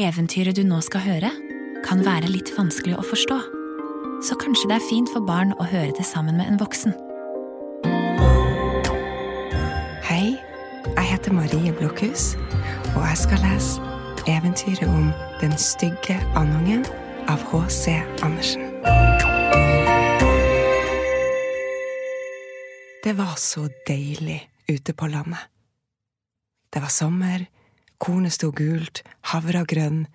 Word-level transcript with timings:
Eventyret 0.00 0.56
du 0.56 0.62
nå 0.64 0.78
skal 0.80 1.02
høre, 1.04 1.28
kan 1.84 2.00
være 2.00 2.30
litt 2.32 2.48
vanskelig 2.56 2.94
å 2.96 3.02
forstå, 3.04 3.36
så 4.24 4.36
kanskje 4.40 4.70
det 4.70 4.78
er 4.78 4.86
fint 4.86 5.10
for 5.12 5.20
barn 5.28 5.52
å 5.60 5.66
høre 5.68 5.92
det 5.92 6.06
sammen 6.08 6.38
med 6.40 6.48
en 6.48 6.56
voksen. 6.56 6.94
Hei, 10.06 10.38
jeg 10.86 11.04
heter 11.10 11.36
Marie 11.36 11.74
Blokhus, 11.76 12.30
og 12.94 13.04
jeg 13.10 13.20
skal 13.26 13.44
lese 13.44 13.84
eventyret 14.30 14.88
om 14.88 15.12
Den 15.42 15.52
stygge 15.60 16.16
andungen 16.36 16.86
av 17.28 17.44
H.C. 17.52 18.00
Andersen. 18.24 18.72
Det 23.04 23.16
var 23.20 23.36
så 23.36 23.68
deilig 23.88 24.46
ute 24.64 24.96
på 24.96 25.12
landet. 25.12 25.44
Det 26.72 26.80
var 26.80 26.92
sommer, 26.92 27.50
kornet 28.00 28.34
sto 28.34 28.50
gult, 28.56 29.02
havra 29.30 29.62
grønn, 29.68 30.06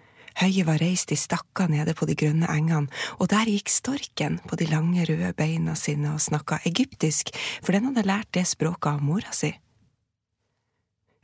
høyet 0.42 0.68
var 0.68 0.82
reist 0.82 1.14
i 1.14 1.18
stakker 1.20 1.70
nede 1.72 1.94
på 1.96 2.08
de 2.10 2.16
grønne 2.18 2.50
engene, 2.52 2.90
og 3.20 3.30
der 3.32 3.48
gikk 3.50 3.72
storken 3.72 4.40
på 4.50 4.58
de 4.60 4.68
lange, 4.72 5.06
røde 5.08 5.32
beina 5.38 5.76
sine 5.80 6.16
og 6.16 6.24
snakka 6.24 6.60
egyptisk, 6.68 7.32
for 7.62 7.76
den 7.76 7.90
hadde 7.90 8.08
lært 8.08 8.34
det 8.36 8.48
språket 8.50 8.92
av 8.96 9.06
mora 9.06 9.32
si. 9.36 9.54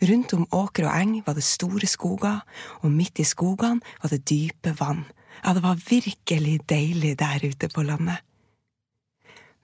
Rundt 0.02 0.33
om 0.33 0.47
åker 0.57 0.88
og 0.89 0.95
eng 0.97 1.17
var 1.25 1.35
det 1.38 1.45
store 1.45 1.85
skoger, 1.89 2.41
og 2.81 2.93
midt 2.93 3.21
i 3.21 3.27
skogene 3.27 3.85
var 4.02 4.13
det 4.13 4.23
dype 4.25 4.73
vann. 4.80 5.03
Ja, 5.43 5.53
det 5.53 5.61
var 5.63 5.77
virkelig 5.77 6.61
deilig 6.69 7.17
der 7.19 7.43
ute 7.45 7.69
på 7.69 7.83
landet. 7.85 8.21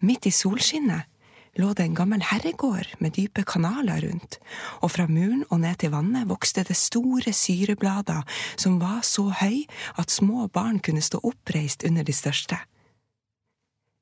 Midt 0.06 0.28
i 0.30 0.34
solskinnet 0.34 1.10
lå 1.58 1.74
det 1.74 1.88
en 1.88 1.98
gammel 1.98 2.22
herregård 2.22 2.90
med 3.02 3.16
dype 3.18 3.44
kanaler 3.48 4.02
rundt, 4.06 4.38
og 4.82 4.92
fra 4.94 5.08
muren 5.10 5.44
og 5.50 5.62
ned 5.64 5.80
til 5.82 5.92
vannet 5.94 6.30
vokste 6.30 6.64
det 6.68 6.78
store 6.78 7.34
syreblader 7.34 8.24
som 8.56 8.80
var 8.82 9.02
så 9.08 9.30
høy 9.42 9.66
at 9.98 10.14
små 10.14 10.48
barn 10.54 10.80
kunne 10.80 11.02
stå 11.02 11.22
oppreist 11.24 11.86
under 11.88 12.06
de 12.06 12.14
største. 12.14 12.60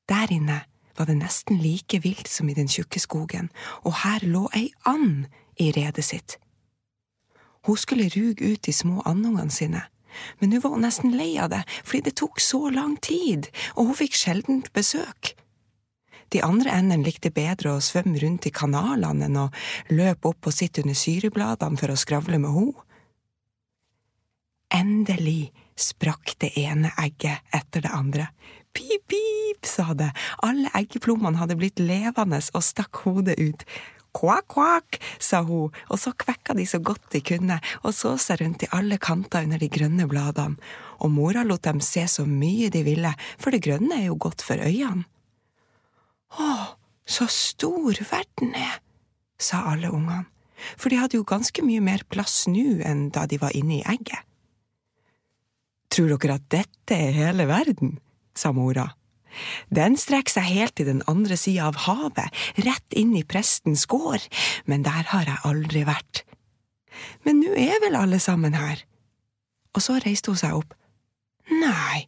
Der 0.09 0.31
inne 0.31 0.61
var 0.97 1.05
det 1.09 1.17
nesten 1.17 1.59
like 1.59 1.99
vilt 2.03 2.27
som 2.31 2.49
i 2.49 2.55
den 2.55 2.67
tjukke 2.71 2.99
skogen, 2.99 3.49
og 3.83 4.01
her 4.03 4.23
lå 4.23 4.47
ei 4.55 4.69
and 4.85 5.25
i 5.59 5.71
redet 5.71 6.05
sitt. 6.05 6.37
Hun 7.65 7.77
skulle 7.77 8.11
ruge 8.13 8.53
ut 8.53 8.65
de 8.65 8.73
små 8.73 9.01
andungene 9.05 9.51
sine, 9.51 9.81
men 10.39 10.49
nå 10.49 10.61
var 10.63 10.75
hun 10.75 10.85
nesten 10.85 11.15
lei 11.15 11.35
av 11.41 11.49
det 11.51 11.63
fordi 11.83 12.05
det 12.09 12.17
tok 12.21 12.39
så 12.39 12.69
lang 12.69 12.95
tid, 13.01 13.49
og 13.75 13.89
hun 13.89 13.99
fikk 14.03 14.15
sjelden 14.15 14.63
besøk. 14.73 15.33
De 16.33 16.41
andre 16.43 16.73
endene 16.73 17.05
likte 17.05 17.31
bedre 17.33 17.75
å 17.75 17.83
svømme 17.83 18.19
rundt 18.21 18.47
i 18.49 18.53
kanalene 18.55 19.27
enn 19.27 19.37
å 19.39 19.49
løpe 19.93 20.31
opp 20.31 20.49
og 20.49 20.55
sitte 20.55 20.83
under 20.83 20.97
syrebladene 20.97 21.79
for 21.79 21.93
å 21.93 21.99
skravle 21.99 22.39
med 22.41 22.55
ho. 22.55 22.67
Endelig 24.73 25.53
sprakk 25.79 26.35
det 26.41 26.53
ene 26.59 26.91
egget 27.01 27.43
etter 27.53 27.85
det 27.85 27.93
andre. 27.93 28.29
Pip, 28.75 29.05
pip, 29.07 29.67
sa 29.67 29.93
det, 29.95 30.09
alle 30.43 30.71
eggeplommene 30.75 31.39
hadde 31.39 31.55
blitt 31.59 31.79
levende 31.79 32.41
og 32.53 32.63
stakk 32.65 33.05
hodet 33.05 33.37
ut. 33.39 33.63
Kvakk, 34.15 34.47
kvakk, 34.51 34.99
sa 35.19 35.41
hun, 35.43 35.73
og 35.91 35.99
så 35.99 36.13
kvekka 36.15 36.55
de 36.55 36.65
så 36.67 36.79
godt 36.79 37.09
de 37.11 37.19
kunne 37.23 37.57
og 37.83 37.91
så 37.95 38.13
seg 38.19 38.39
rundt 38.41 38.63
i 38.63 38.71
alle 38.75 38.99
kanter 38.99 39.43
under 39.47 39.59
de 39.59 39.67
grønne 39.71 40.07
bladene, 40.11 40.55
og 41.03 41.11
mora 41.11 41.43
lot 41.43 41.65
dem 41.67 41.81
se 41.83 42.05
så 42.07 42.23
mye 42.27 42.71
de 42.71 42.83
ville, 42.87 43.11
for 43.39 43.51
det 43.51 43.63
grønne 43.65 43.99
er 43.99 44.07
jo 44.09 44.19
godt 44.27 44.43
for 44.45 44.59
øynene. 44.59 45.03
Å, 46.33 46.77
så 47.05 47.27
stor 47.31 47.99
verden 48.09 48.55
er, 48.57 48.79
sa 49.37 49.65
alle 49.71 49.91
ungene, 49.93 50.25
for 50.79 50.89
de 50.89 50.99
hadde 50.99 51.19
jo 51.19 51.27
ganske 51.27 51.61
mye 51.65 51.83
mer 51.83 52.05
plass 52.09 52.45
nå 52.49 52.79
enn 52.87 53.09
da 53.13 53.25
de 53.29 53.37
var 53.41 53.53
inne 53.57 53.79
i 53.79 53.85
egget. 53.85 54.23
Tror 55.91 56.15
dere 56.15 56.39
at 56.39 56.47
dette 56.51 56.95
er 56.97 57.15
hele 57.15 57.45
verden? 57.47 57.99
sa 58.35 58.51
mora. 58.51 58.89
Den 59.71 59.95
strekker 59.99 60.37
seg 60.37 60.47
helt 60.47 60.75
til 60.79 60.89
den 60.89 61.03
andre 61.11 61.37
sida 61.39 61.69
av 61.69 61.79
havet, 61.85 62.31
rett 62.65 62.95
inn 62.95 63.13
i 63.15 63.23
prestens 63.27 63.85
gård, 63.91 64.23
men 64.67 64.83
der 64.83 65.11
har 65.11 65.27
jeg 65.27 65.43
aldri 65.47 65.83
vært. 65.87 66.23
Men 67.27 67.41
nå 67.43 67.53
er 67.59 67.79
vel 67.83 67.97
alle 67.99 68.19
sammen 68.23 68.55
her? 68.55 68.83
Og 69.75 69.83
så 69.83 69.99
reiste 70.03 70.31
hun 70.31 70.39
seg 70.39 70.55
opp. 70.55 70.75
Nei, 71.51 72.05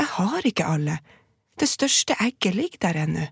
jeg 0.00 0.08
har 0.16 0.48
ikke 0.48 0.68
alle, 0.68 0.98
det 1.60 1.68
største 1.68 2.16
egget 2.20 2.56
ligger 2.56 2.80
der 2.88 3.02
ennå. 3.04 3.28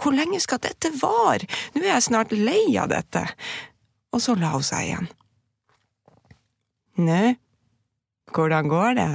Hvor 0.00 0.16
lenge 0.16 0.40
skal 0.40 0.62
dette 0.64 0.92
vare, 1.00 1.48
nå 1.74 1.84
er 1.84 1.94
jeg 1.94 2.08
snart 2.08 2.32
lei 2.36 2.76
av 2.80 2.90
dette. 2.92 3.26
Og 4.14 4.22
så 4.24 4.34
la 4.38 4.54
hun 4.54 4.64
seg 4.66 4.86
igjen. 4.88 5.10
Nå, 7.00 7.22
hvordan 8.34 8.70
går 8.70 8.96
det? 8.98 9.10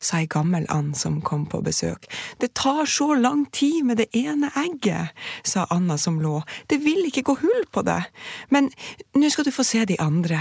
sa 0.00 0.20
ei 0.20 0.26
gammel 0.26 0.66
and 0.68 0.96
som 0.96 1.20
kom 1.20 1.46
på 1.46 1.60
besøk. 1.62 2.08
Det 2.38 2.54
tar 2.54 2.86
så 2.86 3.14
lang 3.14 3.44
tid 3.52 3.84
med 3.84 4.00
det 4.00 4.08
ene 4.16 4.50
egget, 4.56 5.12
sa 5.44 5.66
Anna 5.70 5.98
som 5.98 6.20
lå, 6.20 6.40
det 6.66 6.80
vil 6.84 7.04
ikke 7.08 7.26
gå 7.28 7.36
hull 7.42 7.66
på 7.72 7.84
det, 7.84 8.00
men 8.48 8.70
nå 9.14 9.30
skal 9.30 9.44
du 9.44 9.52
få 9.52 9.64
se 9.66 9.84
de 9.84 10.00
andre. 10.00 10.40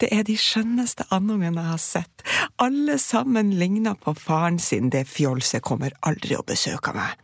Det 0.00 0.08
er 0.16 0.24
de 0.24 0.34
skjønneste 0.34 1.06
andungene 1.12 1.60
jeg 1.60 1.70
har 1.70 1.82
sett, 1.84 2.22
alle 2.58 2.98
sammen 2.98 3.54
ligner 3.60 3.94
på 4.00 4.14
faren 4.18 4.58
sin, 4.58 4.90
det 4.90 5.06
fjolset 5.08 5.62
kommer 5.62 5.94
aldri 6.00 6.38
å 6.38 6.46
besøke 6.46 6.94
meg. 6.96 7.14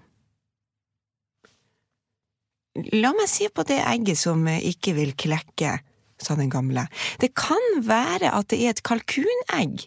La 2.92 3.12
meg 3.16 3.28
se 3.31 3.48
på 3.48 3.64
det 3.69 3.78
egget 3.81 4.20
som 4.20 4.44
ikke 4.48 4.97
vil 4.97 5.12
klekke, 5.16 5.78
sa 6.20 6.37
den 6.37 6.50
gamle, 6.53 6.87
det 7.20 7.32
kan 7.37 7.62
være 7.84 8.32
at 8.37 8.50
det 8.53 8.62
er 8.64 8.75
et 8.75 8.82
kalkunegg. 8.87 9.87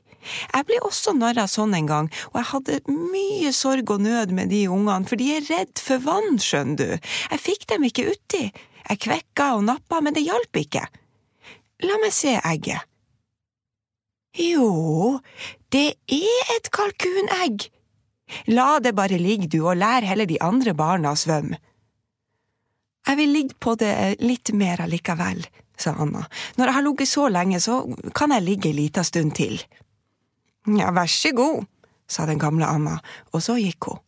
Jeg 0.54 0.66
ble 0.68 0.80
også 0.84 1.14
narra 1.16 1.46
sånn 1.50 1.74
en 1.78 1.88
gang, 1.90 2.10
og 2.32 2.40
jeg 2.42 2.50
hadde 2.52 2.80
mye 2.92 3.54
sorg 3.56 3.94
og 3.94 4.04
nød 4.04 4.34
med 4.36 4.52
de 4.54 4.66
ungene, 4.68 5.08
for 5.08 5.20
de 5.20 5.30
er 5.38 5.48
redd 5.48 5.80
for 5.82 6.02
vann, 6.04 6.38
skjønner 6.44 6.80
du. 6.82 7.14
Jeg 7.32 7.44
fikk 7.46 7.66
dem 7.72 7.88
ikke 7.88 8.10
uti. 8.12 8.50
Jeg 8.90 9.02
kvekka 9.06 9.54
og 9.58 9.66
nappa, 9.70 10.02
men 10.04 10.16
det 10.16 10.26
hjalp 10.26 10.60
ikke. 10.60 10.84
La 11.86 12.00
meg 12.02 12.14
se 12.16 12.36
egget. 12.42 12.86
Jo, 14.40 15.20
det 15.74 15.94
er 16.12 16.54
et 16.58 16.70
kalkunegg. 16.74 17.70
La 18.52 18.78
det 18.84 18.94
bare 18.98 19.18
ligge, 19.18 19.50
du, 19.50 19.64
og 19.64 19.80
lær 19.80 20.06
heller 20.06 20.30
de 20.30 20.38
andre 20.44 20.76
barna 20.78 21.16
å 21.16 21.20
svømme. 21.20 21.58
Jeg 23.08 23.18
vil 23.18 23.34
ligge 23.34 23.58
på 23.60 23.76
det 23.80 24.20
litt 24.22 24.52
mer 24.58 24.84
allikevel, 24.84 25.46
sa 25.80 25.96
Anna. 25.98 26.26
Når 26.58 26.66
jeg 26.66 26.78
har 26.78 26.86
ligget 26.86 27.10
så 27.10 27.28
lenge, 27.32 27.60
så 27.64 27.82
kan 28.16 28.34
jeg 28.36 28.46
ligge 28.46 28.70
ei 28.70 28.78
lita 28.78 29.04
stund 29.04 29.36
til. 29.40 29.58
Ja, 30.68 30.92
vær 30.94 31.10
så 31.10 31.32
god, 31.36 31.66
sa 32.10 32.28
den 32.30 32.42
gamle 32.42 32.68
Anna, 32.68 33.00
og 33.34 33.44
så 33.46 33.58
gikk 33.58 33.90
hun. 33.90 34.04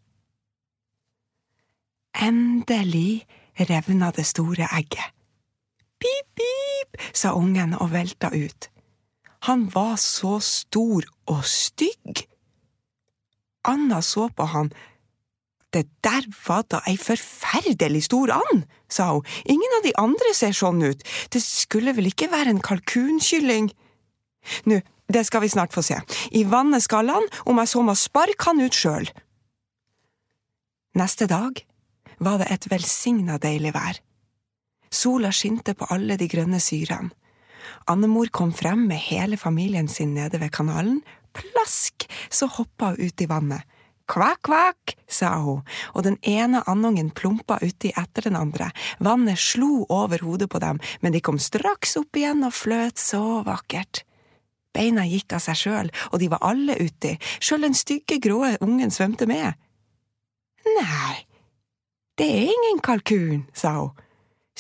Endelig 2.22 3.24
revna 3.69 4.12
det 4.12 4.28
store 4.28 4.68
egget. 4.75 5.16
Pip, 6.01 6.28
pip, 6.35 7.00
sa 7.13 7.34
ungen 7.38 7.74
og 7.78 7.94
velta 7.94 8.30
ut. 8.34 8.68
Han 9.47 9.69
var 9.74 9.96
så 9.97 10.40
stor 10.44 11.06
og 11.25 11.46
stygg. 11.46 12.25
Anna 13.66 14.01
så 14.01 14.28
på 14.30 14.46
han. 14.50 14.72
Det 15.72 15.86
der 16.04 16.26
var 16.46 16.66
da 16.68 16.82
ei 16.90 16.98
forferdelig 17.00 18.04
stor 18.09 18.34
and, 18.36 18.66
sa 18.92 19.14
hun, 19.14 19.28
ingen 19.46 19.78
av 19.78 19.86
de 19.86 19.94
andre 20.00 20.34
ser 20.36 20.56
sånn 20.56 20.84
ut, 20.84 21.04
det 21.32 21.40
skulle 21.44 21.96
vel 21.96 22.09
ikke 22.12 22.32
være 22.32 22.52
en 22.52 22.64
kalkunkylling? 22.64 23.72
Nå, 24.68 24.81
det 25.12 25.24
skal 25.28 25.46
vi 25.46 25.52
snart 25.54 25.74
få 25.76 25.84
se, 25.86 26.00
i 26.36 26.44
vannet 26.44 26.84
skal 26.84 27.12
han, 27.12 27.28
om 27.46 27.60
jeg 27.64 27.72
så 27.72 27.84
må 27.88 27.96
sparke 27.96 28.50
han 28.50 28.64
ut 28.64 28.76
sjøl. 28.76 29.08
Neste 31.00 31.28
dag 31.31 31.64
var 32.20 32.42
det 32.42 32.52
et 32.52 32.68
velsigna 32.72 33.40
deilig 33.40 33.72
vær. 33.76 34.02
Sola 34.92 35.31
skinte 35.31 35.74
på 35.78 35.88
alle 35.94 36.18
de 36.20 36.28
grønne 36.28 36.60
syrene. 36.60 37.14
Annemor 37.90 38.30
kom 38.34 38.52
frem 38.54 38.84
med 38.90 39.00
hele 39.08 39.38
familien 39.38 39.88
sin 39.88 40.14
nede 40.14 40.40
ved 40.42 40.52
kanalen. 40.52 41.00
Plask, 41.34 42.06
så 42.30 42.50
hoppa 42.51 42.92
hun 42.92 43.07
ut 43.07 43.22
i 43.22 43.30
vannet. 43.30 43.63
Kvakk, 44.12 44.42
kvakk, 44.44 44.94
sa 45.08 45.38
hun, 45.40 45.62
og 45.96 46.04
den 46.04 46.18
ene 46.28 46.60
andungen 46.68 47.13
plumpa 47.16 47.62
uti 47.63 47.94
etter 47.96 48.28
den 48.28 48.36
andre. 48.36 48.68
Vannet 49.00 49.40
slo 49.40 49.86
over 49.88 50.19
hodet 50.25 50.50
på 50.52 50.60
dem, 50.60 50.81
men 51.00 51.16
de 51.16 51.22
kom 51.24 51.40
straks 51.40 51.96
opp 52.00 52.19
igjen 52.19 52.44
og 52.44 52.52
fløt 52.52 53.00
så 53.00 53.40
vakkert. 53.48 54.04
Beina 54.75 55.06
gikk 55.08 55.36
av 55.36 55.44
seg 55.46 55.60
sjøl, 55.60 55.92
og 56.12 56.19
de 56.19 56.30
var 56.31 56.44
alle 56.48 56.75
uti, 56.80 57.16
sjøl 57.40 57.68
den 57.68 57.75
stygge, 57.75 58.19
grå 58.24 58.58
ungen 58.60 58.92
svømte 58.92 59.28
med. 59.31 59.56
Nei, 60.75 61.16
det 62.19 62.28
er 62.28 62.52
ingen 62.52 62.84
kalkun, 62.84 63.46
sa 63.56 63.78
hun. 63.80 64.07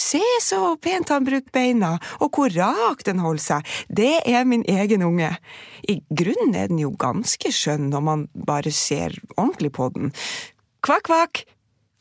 Se 0.01 0.21
så 0.41 0.75
pent 0.81 1.11
han 1.13 1.25
bruker 1.27 1.53
beina, 1.53 1.95
og 2.23 2.33
hvor 2.35 2.53
rak 2.55 3.03
den 3.05 3.21
holder 3.21 3.43
seg, 3.43 3.73
det 3.89 4.21
er 4.25 4.47
min 4.49 4.63
egen 4.69 5.03
unge. 5.05 5.29
I 5.89 5.99
grunnen 6.09 6.55
er 6.57 6.71
den 6.71 6.81
jo 6.81 6.93
ganske 6.97 7.51
skjønn 7.53 7.89
når 7.91 8.05
man 8.07 8.27
bare 8.47 8.73
ser 8.73 9.17
ordentlig 9.35 9.73
på 9.77 9.89
den. 9.93 10.13
Kvakk, 10.81 11.05
kvakk, 11.09 11.43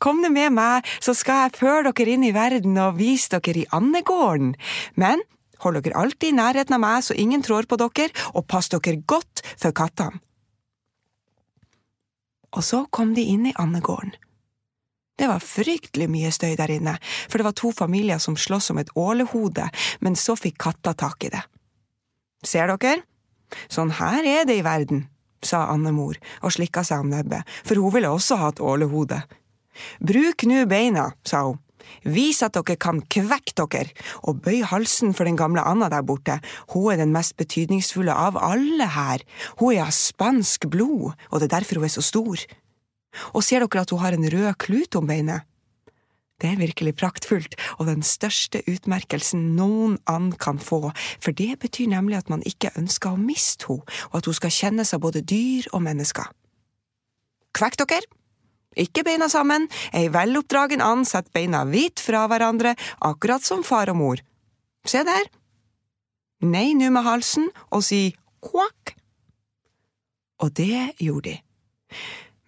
kom 0.01 0.23
nå 0.23 0.31
med 0.33 0.55
meg, 0.57 0.87
så 1.03 1.13
skal 1.17 1.45
jeg 1.45 1.59
føre 1.59 1.91
dere 1.91 2.15
inn 2.15 2.25
i 2.25 2.33
verden 2.33 2.79
og 2.81 2.97
vise 2.97 3.37
dere 3.37 3.63
i 3.63 3.69
andegården, 3.75 4.55
men 4.97 5.21
hold 5.61 5.77
dere 5.85 5.99
alltid 6.01 6.31
i 6.31 6.39
nærheten 6.39 6.77
av 6.77 6.81
meg 6.81 7.05
så 7.05 7.17
ingen 7.17 7.45
trår 7.45 7.69
på 7.69 7.77
dere, 7.77 8.09
og 8.33 8.47
pass 8.49 8.71
dere 8.73 8.97
godt 9.05 9.45
for 9.53 9.77
kattene. 9.77 10.23
Og 12.51 12.65
så 12.67 12.83
kom 12.91 13.13
de 13.15 13.23
inn 13.31 13.45
i 13.47 13.55
andegården. 13.55 14.17
Det 15.21 15.27
var 15.29 15.43
fryktelig 15.45 16.07
mye 16.09 16.31
støy 16.33 16.55
der 16.57 16.71
inne, 16.73 16.95
for 17.29 17.37
det 17.37 17.45
var 17.45 17.53
to 17.53 17.69
familier 17.77 18.17
som 18.17 18.33
sloss 18.33 18.71
om 18.73 18.79
et 18.81 18.89
ålehode, 18.97 19.67
men 20.01 20.15
så 20.17 20.33
fikk 20.33 20.57
katta 20.63 20.95
tak 20.97 21.27
i 21.27 21.29
det. 21.29 21.43
Ser 22.41 22.71
dere? 22.73 23.03
Sånn 23.69 23.91
her 23.99 24.25
er 24.25 24.47
det 24.49 24.55
i 24.57 24.63
verden, 24.65 25.03
sa 25.45 25.67
Annemor 25.69 26.17
og 26.41 26.55
slikka 26.55 26.81
seg 26.87 27.03
om 27.03 27.11
nebbet, 27.13 27.45
for 27.61 27.77
hun 27.77 27.93
ville 27.93 28.09
også 28.09 28.39
ha 28.41 28.49
et 28.49 28.61
ålehode. 28.65 29.19
Bruk 30.01 30.47
nu 30.49 30.63
beina, 30.65 31.11
sa 31.21 31.43
hun. 31.51 31.59
Vis 32.01 32.39
at 32.45 32.55
dere 32.55 32.77
kan 32.81 33.03
kvekke 33.11 33.53
dere, 33.61 33.93
og 34.25 34.41
bøy 34.41 34.63
halsen 34.65 35.13
for 35.13 35.29
den 35.29 35.37
gamle 35.37 35.61
Anna 35.61 35.89
der 35.91 36.05
borte, 36.07 36.39
hun 36.73 36.93
er 36.93 37.01
den 37.03 37.13
mest 37.13 37.35
betydningsfulle 37.37 38.15
av 38.15 38.41
alle 38.41 38.89
her, 38.95 39.21
hun 39.61 39.75
er 39.75 39.85
av 39.85 39.93
spansk 39.93 40.65
blod, 40.71 41.13
og 41.29 41.37
det 41.37 41.49
er 41.51 41.59
derfor 41.59 41.81
hun 41.81 41.89
er 41.89 41.93
så 41.93 42.05
stor. 42.05 42.45
Og 43.35 43.43
ser 43.45 43.63
dere 43.63 43.83
at 43.83 43.91
hun 43.93 44.01
har 44.01 44.15
en 44.15 44.29
rød 44.33 44.53
klut 44.61 44.95
om 44.99 45.07
beinet? 45.09 45.47
Det 46.41 46.49
er 46.49 46.57
virkelig 46.57 46.95
praktfullt, 46.97 47.53
og 47.77 47.85
den 47.85 48.01
største 48.01 48.63
utmerkelsen 48.65 49.51
noen 49.55 49.99
and 50.09 50.39
kan 50.41 50.57
få, 50.57 50.89
for 51.21 51.37
det 51.37 51.59
betyr 51.61 51.91
nemlig 51.91 52.17
at 52.17 52.31
man 52.33 52.41
ikke 52.49 52.73
ønsker 52.79 53.13
å 53.13 53.19
miste 53.19 53.69
henne, 53.69 53.85
og 54.09 54.15
at 54.17 54.29
hun 54.29 54.37
skal 54.39 54.55
kjennes 54.55 54.93
av 54.97 55.03
både 55.03 55.21
dyr 55.21 55.69
og 55.69 55.83
mennesker. 55.85 56.31
Kvekk 57.53 57.77
dere! 57.83 58.09
Ikke 58.79 59.03
beina 59.03 59.27
sammen, 59.27 59.67
ei 59.91 60.07
veloppdragen 60.07 60.81
and 60.81 61.05
setter 61.05 61.33
beina 61.35 61.65
hvitt 61.67 61.99
fra 61.99 62.23
hverandre, 62.31 62.71
akkurat 63.03 63.43
som 63.43 63.65
far 63.67 63.91
og 63.91 63.99
mor. 63.99 64.21
Se 64.87 65.03
der! 65.03 65.27
Nei 66.41 66.71
nu 66.73 66.87
med 66.89 67.05
halsen 67.05 67.51
og 67.69 67.83
si 67.85 68.15
kvakk. 68.41 68.95
Og 70.41 70.55
det 70.57 70.95
gjorde 71.03 71.35
de. 71.35 71.35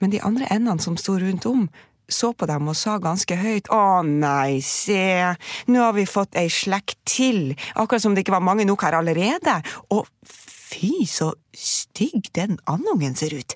Men 0.04 0.12
de 0.12 0.20
andre 0.20 0.50
endene 0.52 0.84
som 0.84 0.98
sto 1.00 1.16
rundt 1.16 1.46
om, 1.48 1.68
så 2.12 2.34
på 2.36 2.48
dem 2.50 2.68
og 2.68 2.76
sa 2.76 2.98
ganske 3.00 3.38
høyt 3.40 3.70
Å 3.72 4.04
nei, 4.04 4.60
se, 4.60 5.32
nå 5.72 5.80
har 5.80 5.94
vi 5.96 6.04
fått 6.10 6.36
ei 6.36 6.50
slekt 6.52 6.98
til, 7.08 7.54
akkurat 7.80 8.04
som 8.04 8.12
det 8.12 8.26
ikke 8.26 8.36
var 8.36 8.44
mange 8.44 8.66
nok 8.68 8.84
her 8.84 8.98
allerede, 9.00 9.62
og 9.96 10.10
fy 10.28 11.06
så 11.08 11.30
stygg 11.56 12.28
den 12.36 12.58
andungen 12.68 13.16
ser 13.16 13.32
ut, 13.32 13.56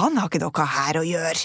han 0.00 0.16
har 0.16 0.30
ikke 0.30 0.40
noe 0.46 0.66
her 0.78 0.98
å 0.98 1.04
gjøre. 1.06 1.44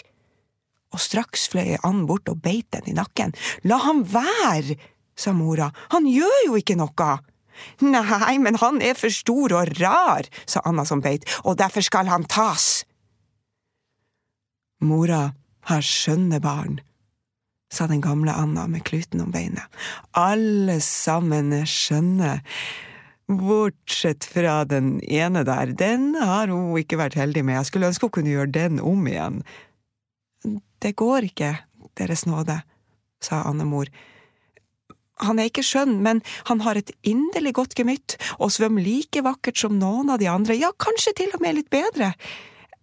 Og 0.95 1.03
straks 1.03 1.49
fløy 1.51 1.75
and 1.87 2.07
bort 2.07 2.31
og 2.31 2.39
beit 2.43 2.67
den 2.71 2.89
i 2.91 2.95
nakken. 2.95 3.31
La 3.67 3.77
ham 3.83 4.01
være, 4.07 4.77
sa 5.15 5.31
mora, 5.35 5.69
han 5.91 6.07
gjør 6.07 6.39
jo 6.47 6.55
ikke 6.59 6.79
noe. 6.79 7.11
Nei, 7.83 8.37
men 8.39 8.57
han 8.63 8.79
er 8.83 8.95
for 8.99 9.13
stor 9.13 9.55
og 9.59 9.75
rar, 9.79 10.27
sa 10.47 10.63
Anna 10.67 10.87
som 10.87 11.03
beit, 11.03 11.27
og 11.43 11.59
derfor 11.59 11.83
skal 11.85 12.11
han 12.11 12.23
tas. 12.27 12.81
Mora 14.81 15.31
har 15.69 15.85
skjønne 15.85 16.41
barn, 16.41 16.79
sa 17.71 17.87
den 17.87 18.01
gamle 18.03 18.33
Anna 18.33 18.65
med 18.67 18.83
kluten 18.87 19.21
om 19.23 19.31
beinet. 19.33 19.63
Alle 20.17 20.79
sammen 20.83 21.53
er 21.55 21.69
skjønne, 21.69 22.39
bortsett 23.31 24.25
fra 24.27 24.61
den 24.67 24.97
ene 25.07 25.45
der, 25.47 25.71
den 25.77 26.15
har 26.19 26.51
hun 26.51 26.73
ikke 26.81 26.99
vært 26.99 27.15
heldig 27.19 27.45
med, 27.47 27.61
jeg 27.61 27.69
skulle 27.69 27.91
ønske 27.91 28.09
hun 28.09 28.15
kunne 28.17 28.33
gjøre 28.33 28.55
den 28.57 28.81
om 28.83 29.05
igjen. 29.07 29.41
Det 30.81 30.95
går 30.99 31.29
ikke, 31.29 31.55
Deres 31.99 32.23
nåde, 32.25 32.55
sa 33.21 33.41
Annemor. 33.45 33.89
Han 35.21 35.37
er 35.37 35.49
ikke 35.49 35.63
skjønn, 35.65 35.99
men 36.01 36.21
han 36.47 36.63
har 36.65 36.79
et 36.79 36.93
inderlig 37.05 37.53
godt 37.59 37.75
gemytt 37.77 38.15
og 38.39 38.53
svømmer 38.55 38.81
like 38.81 39.21
vakkert 39.25 39.59
som 39.59 39.75
noen 39.77 40.09
av 40.09 40.21
de 40.21 40.29
andre, 40.31 40.55
ja, 40.57 40.71
kanskje 40.81 41.13
til 41.19 41.35
og 41.35 41.43
med 41.43 41.59
litt 41.59 41.69
bedre. 41.73 42.13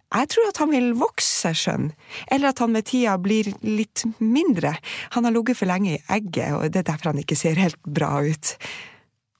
Jeg 0.09 0.29
tror 0.33 0.47
at 0.49 0.57
han 0.57 0.71
vil 0.73 0.93
vokse 0.97 1.51
skjønn, 1.53 1.91
eller 2.33 2.49
at 2.49 2.61
han 2.63 2.73
med 2.73 2.87
tida 2.89 3.13
blir 3.21 3.51
litt 3.61 4.05
mindre. 4.17 4.73
Han 5.13 5.27
har 5.27 5.35
ligget 5.35 5.59
for 5.59 5.69
lenge 5.69 5.97
i 5.97 5.99
egget, 6.09 6.55
og 6.55 6.71
det 6.73 6.81
er 6.81 6.87
derfor 6.87 7.11
han 7.11 7.21
ikke 7.21 7.37
ser 7.37 7.61
helt 7.61 7.77
bra 7.85 8.15
ut. 8.25 8.55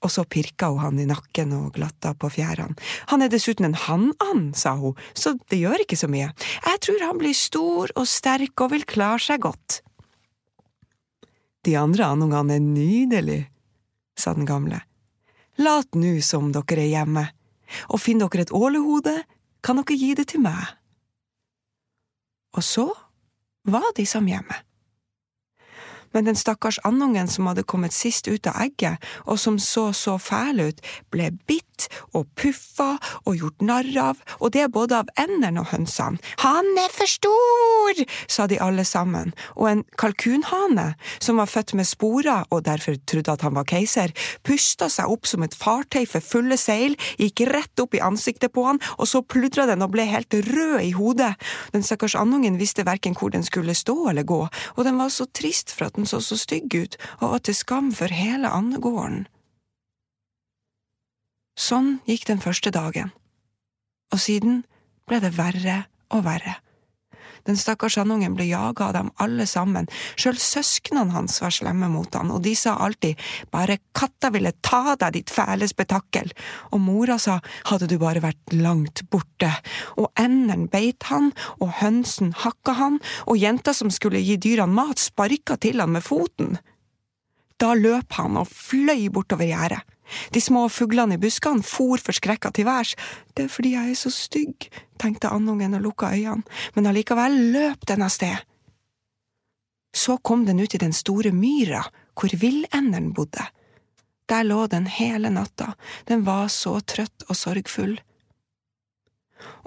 Og 0.06 0.13
så 0.13 0.24
pirka 0.30 0.69
hun 0.69 0.83
han 0.83 1.00
i 1.01 1.07
nakken 1.10 1.56
og 1.57 1.74
glatta 1.75 2.13
på 2.16 2.30
fjærene. 2.31 2.77
Han 3.10 3.25
er 3.25 3.31
dessuten 3.33 3.68
en 3.68 3.80
hannand, 3.88 4.54
sa 4.56 4.75
hun, 4.80 4.94
så 5.18 5.33
det 5.50 5.60
gjør 5.63 5.83
ikke 5.83 5.98
så 6.00 6.07
mye. 6.12 6.30
Jeg 6.38 6.83
tror 6.86 7.07
han 7.07 7.19
blir 7.19 7.36
stor 7.36 7.92
og 7.98 8.07
sterk 8.07 8.62
og 8.62 8.75
vil 8.75 8.86
klare 8.88 9.19
seg 9.25 9.42
godt. 9.44 9.81
De 11.66 11.74
andre 11.75 12.13
andungene 12.13 12.56
er 12.56 12.63
nydelige, 12.63 13.50
sa 14.16 14.38
den 14.38 14.48
gamle. 14.48 14.83
Lat 15.60 15.98
nu 15.98 16.21
som 16.24 16.54
dere 16.56 16.86
er 16.86 16.94
hjemme, 16.94 17.25
og 17.89 18.00
finn 18.00 18.21
dere 18.21 18.45
et 18.45 18.56
ålehode, 18.56 19.18
kan 19.64 19.80
dere 19.82 19.98
gi 19.98 20.14
det 20.18 20.28
til 20.32 20.44
meg. 20.44 20.76
Og 22.58 22.64
så 22.64 22.88
var 23.70 23.94
de 23.98 24.06
som 24.10 24.28
hjemme 24.28 24.56
men 26.14 26.30
den 26.30 26.38
stakkars 26.40 26.80
andungen 26.88 27.28
som 27.28 27.48
hadde 27.50 27.64
kommet 27.64 27.96
sist 27.96 28.28
ut 28.28 28.48
av 28.50 28.58
egget, 28.64 28.98
og 29.26 29.40
som 29.40 29.60
så 29.60 29.90
så 29.94 30.18
fæl 30.22 30.62
ut, 30.70 30.82
ble 31.14 31.32
bitt 31.48 31.88
og 32.18 32.28
puffa 32.40 32.98
og 33.26 33.38
gjort 33.40 33.64
narr 33.64 33.90
av, 34.02 34.20
og 34.40 34.52
det 34.56 34.68
både 34.74 35.00
av 35.00 35.12
endene 35.20 35.64
og 35.64 35.70
hønsene. 35.72 36.20
Han 36.44 36.68
er 36.80 36.92
for 36.94 37.10
stor, 37.10 38.02
sa 38.28 38.48
de 38.50 38.60
alle 38.62 38.86
sammen, 38.88 39.34
og 39.56 39.70
en 39.70 39.84
kalkunhane, 40.00 40.94
som 41.24 41.40
var 41.40 41.50
født 41.52 41.76
med 41.80 41.88
sporer 41.88 42.48
og 42.50 42.66
derfor 42.68 42.98
trodde 43.10 43.34
at 43.34 43.46
han 43.46 43.56
var 43.56 43.68
keiser, 43.70 44.14
pusta 44.44 44.90
seg 44.92 45.12
opp 45.12 45.30
som 45.30 45.46
et 45.46 45.56
fartøy 45.56 46.06
for 46.10 46.24
fulle 46.26 46.58
seil, 46.60 46.98
gikk 47.20 47.46
rett 47.50 47.84
opp 47.84 47.96
i 47.96 48.04
ansiktet 48.04 48.54
på 48.56 48.66
han, 48.68 48.82
og 48.98 49.10
så 49.10 49.24
pludra 49.24 49.68
den 49.70 49.86
og 49.86 49.94
ble 49.96 50.08
helt 50.10 50.34
rød 50.50 50.80
i 50.84 50.92
hodet. 50.96 51.34
Den 51.74 51.86
stakkars 51.86 52.18
andungen 52.20 52.60
visste 52.60 52.86
verken 52.88 53.16
hvor 53.18 53.32
den 53.34 53.46
skulle 53.48 53.78
stå 53.78 53.96
eller 54.12 54.28
gå, 54.28 54.42
og 54.76 54.86
den 54.88 55.00
var 55.00 55.12
så 55.14 55.28
trist 55.36 55.74
for 55.76 55.90
at 55.90 55.99
den 56.00 56.07
så 56.10 56.22
så 56.24 56.38
stygg 56.40 56.74
ut 56.75 56.98
og 57.19 57.36
var 57.36 57.44
til 57.44 57.57
skam 57.57 57.92
for 57.96 58.12
hele 58.13 58.50
andegården. 58.50 59.28
Sånn 61.60 61.98
gikk 62.07 62.25
den 62.30 62.40
første 62.40 62.72
dagen, 62.72 63.12
og 64.13 64.22
siden 64.24 64.63
ble 65.10 65.19
det 65.19 65.36
verre 65.36 65.84
og 66.16 66.24
verre. 66.24 66.56
Den 67.48 67.58
stakkars 67.60 67.98
andungen 68.02 68.36
ble 68.38 68.50
jaga 68.50 68.90
av 68.90 68.96
dem 68.98 69.12
alle 69.24 69.46
sammen, 69.50 69.88
sjøl 70.20 70.40
søsknene 70.40 71.14
hans 71.14 71.40
var 71.44 71.54
slemme 71.56 71.90
mot 71.92 72.16
han, 72.18 72.32
og 72.34 72.44
de 72.46 72.56
sa 72.58 72.76
alltid 72.82 73.20
bare 73.54 73.80
katta 73.98 74.32
ville 74.34 74.54
ta 74.66 74.96
deg, 74.96 75.14
ditt 75.16 75.34
fæle 75.34 75.68
spetakkel, 75.70 76.32
og 76.74 76.84
mora 76.84 77.20
sa 77.22 77.40
hadde 77.70 77.90
du 77.90 77.98
bare 78.02 78.24
vært 78.24 78.56
langt 78.56 79.06
borte, 79.12 79.52
og 79.98 80.12
enderen 80.20 80.68
beit 80.72 81.10
han, 81.10 81.31
og 81.60 81.80
hønsen 81.81 82.34
hakka 82.44 82.76
han, 82.80 83.00
og 83.28 83.40
jenta 83.42 83.74
som 83.76 83.92
skulle 83.94 84.22
gi 84.24 84.38
dyrene 84.42 84.76
mat, 84.76 85.00
sparka 85.00 85.58
til 85.62 85.81
han 85.81 85.96
med 85.96 86.06
foten. 86.06 86.58
Da 87.60 87.74
løp 87.76 88.16
han 88.16 88.38
og 88.40 88.48
fløy 88.48 89.10
bortover 89.12 89.50
gjerdet. 89.50 89.84
De 90.33 90.42
små 90.42 90.68
fuglene 90.69 91.18
i 91.18 91.21
buskene 91.21 91.66
for 91.66 92.01
forskrekka 92.01 92.51
til 92.56 92.68
værs. 92.68 92.95
Det 93.33 93.45
er 93.45 93.54
fordi 93.54 93.75
jeg 93.75 93.92
er 93.94 93.99
så 93.99 94.11
stygg, 94.13 94.69
tenkte 94.99 95.31
andungen 95.33 95.78
og 95.78 95.85
lukka 95.87 96.13
øynene, 96.16 96.45
men 96.75 96.89
allikevel 96.89 97.37
løp 97.54 97.85
den 97.87 98.06
av 98.06 98.13
sted. 98.13 98.37
Så 99.95 100.18
kom 100.18 100.45
den 100.45 100.59
ut 100.59 100.75
i 100.75 100.81
den 100.81 100.94
store 100.94 101.31
myra 101.33 101.85
hvor 102.19 102.33
villenderen 102.35 103.13
bodde. 103.16 103.45
Der 104.30 104.44
lå 104.45 104.68
den 104.68 104.85
hele 104.85 105.31
natta, 105.33 105.73
den 106.06 106.25
var 106.28 106.51
så 106.54 106.78
trøtt 106.85 107.25
og 107.30 107.37
sorgfull. 107.37 107.97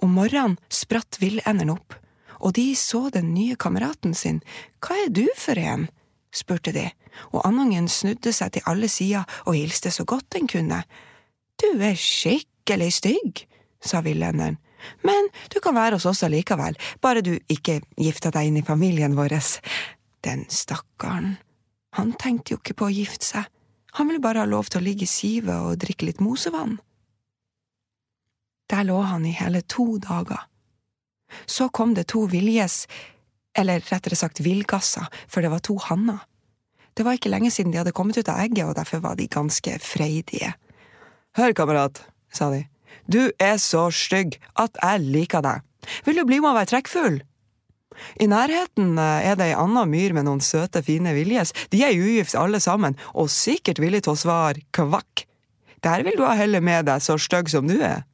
Om 0.04 0.14
morgenen 0.18 0.58
spratt 0.70 1.18
villenderen 1.18 1.74
opp, 1.74 1.96
og 2.42 2.54
de 2.58 2.72
så 2.78 3.08
den 3.14 3.32
nye 3.34 3.56
kameraten 3.56 4.14
sin, 4.14 4.42
hva 4.82 4.98
er 5.04 5.10
du 5.14 5.24
for 5.38 5.58
en? 5.58 5.88
Spurte 6.34 6.72
de, 6.74 6.88
og 7.32 7.46
andungen 7.46 7.88
snudde 7.92 8.32
seg 8.34 8.54
til 8.54 8.68
alle 8.70 8.88
sider 8.88 9.28
og 9.44 9.56
hilste 9.56 9.92
så 9.92 10.06
godt 10.08 10.30
den 10.34 10.48
kunne. 10.50 10.82
Du 11.60 11.68
er 11.78 11.98
skikkelig 11.98 12.92
stygg, 12.98 13.44
sa 13.84 14.02
villenderen, 14.04 14.58
men 15.06 15.28
du 15.52 15.60
kan 15.62 15.76
være 15.76 15.98
hos 15.98 16.06
oss 16.10 16.24
allikevel, 16.26 16.76
bare 17.00 17.22
du 17.22 17.36
ikke 17.52 17.80
gifter 17.98 18.34
deg 18.34 18.50
inn 18.50 18.60
i 18.62 18.66
familien 18.66 19.16
vår. 19.18 19.36
Den 20.22 20.46
stakkaren, 20.50 21.36
han 21.98 22.14
tenkte 22.18 22.54
jo 22.54 22.62
ikke 22.62 22.78
på 22.78 22.88
å 22.88 22.94
gifte 22.94 23.26
seg, 23.26 23.50
han 23.92 24.08
ville 24.08 24.24
bare 24.24 24.40
ha 24.40 24.48
lov 24.48 24.70
til 24.70 24.80
å 24.80 24.86
ligge 24.86 25.04
i 25.04 25.10
sivet 25.10 25.52
og 25.52 25.80
drikke 25.82 26.08
litt 26.08 26.22
mosevann. 26.24 26.78
Der 28.72 28.86
lå 28.88 29.02
han 29.04 29.26
i 29.28 29.34
hele 29.36 29.60
to 29.68 29.98
dager. 30.00 30.46
Så 31.44 31.68
kom 31.68 31.92
det 31.94 32.06
to 32.12 32.24
viljes, 32.30 32.86
eller 33.58 33.84
rettere 33.90 34.18
sagt 34.18 34.42
villgasser, 34.44 35.08
for 35.28 35.44
det 35.44 35.52
var 35.52 35.64
to 35.64 35.76
hanner. 35.88 36.22
Det 36.96 37.06
var 37.06 37.16
ikke 37.16 37.32
lenge 37.32 37.50
siden 37.52 37.72
de 37.72 37.80
hadde 37.80 37.94
kommet 37.96 38.18
ut 38.20 38.28
av 38.28 38.40
egget, 38.42 38.66
og 38.68 38.76
derfor 38.76 39.00
var 39.04 39.16
de 39.16 39.28
ganske 39.30 39.78
freidige. 39.80 40.52
Hør, 41.38 41.54
kamerat, 41.56 42.02
sa 42.32 42.50
de, 42.52 42.66
du 43.08 43.32
er 43.40 43.56
så 43.60 43.88
stygg 43.92 44.36
at 44.60 44.76
jeg 44.76 45.04
liker 45.04 45.44
deg. 45.44 45.62
Vil 46.06 46.20
du 46.20 46.26
bli 46.28 46.38
med 46.40 46.52
og 46.52 46.58
være 46.60 46.70
trekkfull? 46.74 47.22
I 48.20 48.28
nærheten 48.30 48.96
eh, 49.00 49.26
er 49.30 49.36
det 49.36 49.50
ei 49.50 49.58
anna 49.58 49.84
myr 49.88 50.14
med 50.16 50.26
noen 50.28 50.40
søte, 50.44 50.82
fine 50.84 51.12
viljes, 51.16 51.52
de 51.72 51.82
er 51.84 51.96
ugift 51.96 52.36
alle 52.38 52.60
sammen, 52.62 52.96
og 53.12 53.32
sikkert 53.32 53.82
villige 53.82 54.06
til 54.06 54.14
å 54.14 54.22
svare 54.22 54.64
kvakk. 54.76 55.26
Der 55.82 56.04
vil 56.06 56.16
du 56.16 56.24
ha 56.24 56.36
heller 56.38 56.62
med 56.64 56.86
deg, 56.88 57.02
så 57.02 57.18
stygg 57.20 57.50
som 57.52 57.68
du 57.68 57.76
er. 57.80 58.04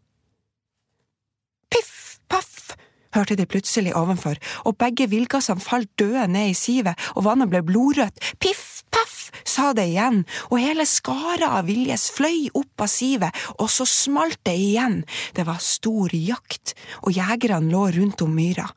Hørte 3.17 3.37
de 3.39 3.47
plutselig 3.49 3.95
ovenfor, 3.97 4.39
og 4.65 4.77
begge 4.81 5.09
villgassene 5.11 5.63
falt 5.63 5.91
døde 6.01 6.27
ned 6.31 6.53
i 6.53 6.59
sivet, 6.59 6.99
og 7.17 7.27
vannet 7.29 7.51
ble 7.53 7.63
blodrødt. 7.67 8.21
Piff, 8.43 8.83
paff, 8.95 9.29
sa 9.45 9.73
det 9.77 9.89
igjen, 9.93 10.25
og 10.51 10.61
hele 10.63 10.87
skara 10.89 11.55
av 11.59 11.69
viljes 11.69 12.09
fløy 12.17 12.49
opp 12.59 12.85
av 12.85 12.93
sivet, 12.93 13.45
og 13.59 13.71
så 13.73 13.87
smalt 13.89 14.41
det 14.49 14.57
igjen. 14.59 15.03
Det 15.37 15.47
var 15.49 15.63
stor 15.65 16.15
jakt, 16.15 16.75
og 17.05 17.15
jegerne 17.17 17.73
lå 17.73 17.89
rundt 17.99 18.25
om 18.25 18.35
myra. 18.37 18.69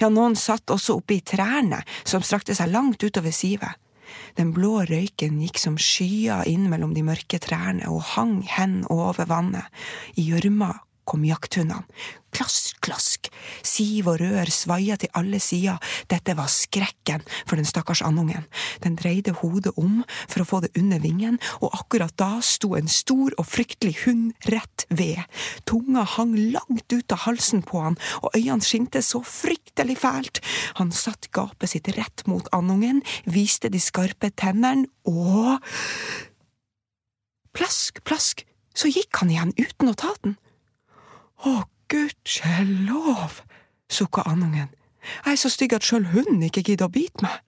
Ja, 0.00 0.10
noen 0.12 0.36
satt 0.36 0.70
også 0.70 0.98
oppe 1.00 1.16
i 1.16 1.22
trærne, 1.24 1.80
som 2.04 2.24
strakte 2.24 2.56
seg 2.56 2.72
langt 2.72 3.02
utover 3.02 3.32
sivet. 3.32 3.78
Den 4.38 4.52
blå 4.54 4.82
røyken 4.88 5.40
gikk 5.42 5.58
som 5.62 5.78
skyer 5.80 6.46
inn 6.50 6.68
mellom 6.70 6.94
de 6.96 7.04
mørke 7.06 7.40
trærne 7.42 7.88
og 7.90 8.02
hang 8.14 8.40
hen 8.56 8.80
over 8.90 9.26
vannet. 9.30 9.66
I 10.18 10.26
gjørma 10.30 10.74
kom 11.08 11.24
jakthundene. 11.26 11.84
Klask, 12.30 12.76
klask, 12.78 13.26
siv 13.66 14.06
og 14.06 14.20
rør 14.20 14.50
svaia 14.54 14.94
til 15.00 15.10
alle 15.18 15.40
sider, 15.42 15.80
dette 16.06 16.36
var 16.38 16.46
skrekken 16.52 17.24
for 17.40 17.58
den 17.58 17.66
stakkars 17.66 18.04
andungen. 18.06 18.44
Den 18.84 18.94
dreide 18.94 19.34
hodet 19.40 19.72
om 19.80 20.04
for 20.30 20.44
å 20.44 20.46
få 20.46 20.60
det 20.62 20.70
under 20.78 21.02
vingen, 21.02 21.40
og 21.58 21.74
akkurat 21.74 22.14
da 22.20 22.38
sto 22.46 22.76
en 22.78 22.86
stor 22.90 23.34
og 23.34 23.48
fryktelig 23.50 24.04
hund 24.04 24.46
rett 24.52 24.86
ved. 24.94 25.18
Tunga 25.66 26.04
hang 26.14 26.36
langt 26.54 26.94
ut 26.94 27.16
av 27.16 27.24
halsen 27.26 27.64
på 27.66 27.82
han, 27.82 27.98
og 28.22 28.30
øynene 28.38 28.62
skinte 28.62 29.02
så 29.02 29.24
fryktelig 29.26 29.98
fælt. 30.04 30.38
Han 30.78 30.94
satt 30.94 31.32
gapet 31.34 31.74
sitt 31.74 31.90
rett 31.98 32.22
mot 32.30 32.46
andungen, 32.54 33.02
viste 33.26 33.72
de 33.74 33.82
skarpe 33.82 34.30
tennene, 34.30 34.86
og… 35.10 35.58
Plask, 37.50 37.98
plask, 38.06 38.44
så 38.78 38.86
gikk 38.86 39.18
han 39.18 39.34
igjen 39.34 39.50
uten 39.58 39.90
å 39.90 39.96
ta 39.98 40.14
den. 40.22 40.38
Å, 41.40 41.64
gudskjelov, 41.88 43.40
sukka 43.90 44.24
andungen, 44.28 44.68
jeg 45.24 45.32
er 45.32 45.40
så 45.40 45.48
stygg 45.48 45.72
at 45.72 45.86
sjøl 45.86 46.10
hunden 46.12 46.42
ikke 46.44 46.62
gidder 46.66 46.90
å 46.90 46.92
bite 46.92 47.24
meg. 47.24 47.38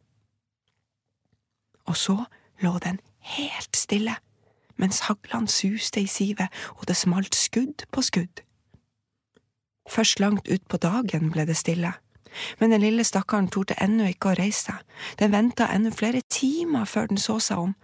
Og 1.84 1.98
så 1.98 2.16
lå 2.62 2.72
den 2.80 3.00
helt 3.36 3.76
stille, 3.76 4.14
mens 4.80 5.02
haglene 5.08 5.50
suste 5.50 6.00
i 6.00 6.08
sivet 6.08 6.48
og 6.78 6.86
det 6.88 6.96
smalt 6.96 7.36
skudd 7.36 7.84
på 7.92 8.04
skudd. 8.06 8.40
Først 9.90 10.22
langt 10.22 10.48
utpå 10.48 10.80
dagen 10.80 11.30
ble 11.34 11.44
det 11.46 11.58
stille 11.58 11.92
men 12.60 12.74
den 12.74 12.82
lille 12.84 13.04
stakkaren 13.04 13.48
torde 13.52 13.76
ennå 13.82 14.08
ikke 14.10 14.32
å 14.32 14.36
reise 14.38 14.72
seg, 14.72 14.80
den 15.20 15.32
venta 15.34 15.68
ennå 15.72 15.92
flere 15.94 16.22
timer 16.32 16.86
før 16.88 17.10
den 17.12 17.20
så 17.20 17.38
seg 17.42 17.62
om, 17.66 17.74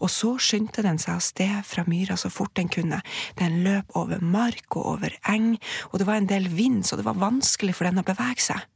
og 0.00 0.12
så 0.12 0.34
skyndte 0.42 0.84
den 0.86 1.00
seg 1.02 1.16
av 1.16 1.24
sted 1.24 1.60
fra 1.66 1.84
myra 1.88 2.16
så 2.20 2.30
fort 2.32 2.54
den 2.58 2.70
kunne, 2.72 3.00
den 3.40 3.62
løp 3.66 3.96
over 3.98 4.22
mark 4.24 4.76
og 4.76 4.94
over 4.96 5.16
eng, 5.28 5.54
og 5.90 6.00
det 6.00 6.08
var 6.08 6.20
en 6.20 6.30
del 6.30 6.50
vind 6.52 6.84
så 6.86 6.98
det 6.98 7.06
var 7.08 7.20
vanskelig 7.20 7.76
for 7.78 7.88
den 7.88 8.02
å 8.02 8.06
bevege 8.06 8.44
seg. 8.50 8.66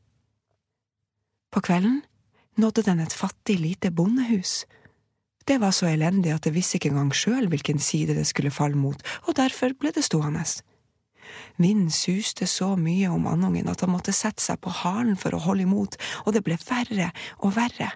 På 1.52 1.60
kvelden 1.60 2.00
nådde 2.56 2.84
den 2.86 3.00
et 3.00 3.12
fattig 3.12 3.58
lite 3.60 3.90
bondehus. 3.90 4.62
Det 5.48 5.58
var 5.60 5.72
så 5.74 5.88
elendig 5.90 6.32
at 6.32 6.44
det 6.46 6.54
visste 6.54 6.78
ikke 6.78 6.92
engang 6.92 7.10
sjøl 7.16 7.48
hvilken 7.50 7.80
side 7.82 8.14
det 8.16 8.26
skulle 8.28 8.54
falle 8.54 8.78
mot, 8.78 9.00
og 9.26 9.36
derfor 9.36 9.74
ble 9.78 9.92
det 9.94 10.04
stående. 10.06 10.44
Vinden 11.56 11.90
suste 11.90 12.46
så 12.50 12.72
mye 12.76 13.10
om 13.12 13.26
andungen 13.30 13.70
at 13.70 13.84
han 13.84 13.92
måtte 13.94 14.14
sette 14.16 14.42
seg 14.42 14.60
på 14.62 14.72
halen 14.82 15.16
for 15.20 15.34
å 15.34 15.42
holde 15.46 15.66
imot, 15.66 15.98
og 16.26 16.36
det 16.36 16.44
ble 16.46 16.58
verre 16.66 17.10
og 17.40 17.54
verre. 17.56 17.92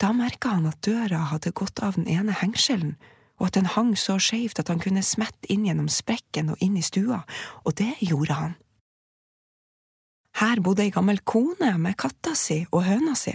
Da 0.00 0.10
merka 0.12 0.56
han 0.56 0.66
at 0.68 0.82
døra 0.84 1.22
hadde 1.30 1.54
gått 1.54 1.80
av 1.84 1.96
den 1.96 2.08
ene 2.10 2.34
hengselen, 2.36 2.96
og 3.38 3.48
at 3.48 3.56
den 3.58 3.70
hang 3.74 3.94
så 3.98 4.18
skeivt 4.22 4.60
at 4.62 4.70
han 4.70 4.82
kunne 4.82 5.02
smette 5.02 5.48
inn 5.52 5.64
gjennom 5.66 5.88
sprekken 5.90 6.52
og 6.54 6.60
inn 6.62 6.76
i 6.78 6.84
stua, 6.84 7.22
og 7.64 7.76
det 7.78 7.94
gjorde 8.04 8.38
han. 8.38 8.54
Her 10.40 10.60
bodde 10.62 10.82
ei 10.82 10.92
gammel 10.94 11.20
kone 11.22 11.76
med 11.78 11.96
katta 11.98 12.34
si 12.38 12.64
og 12.72 12.82
høna 12.88 13.14
si. 13.18 13.34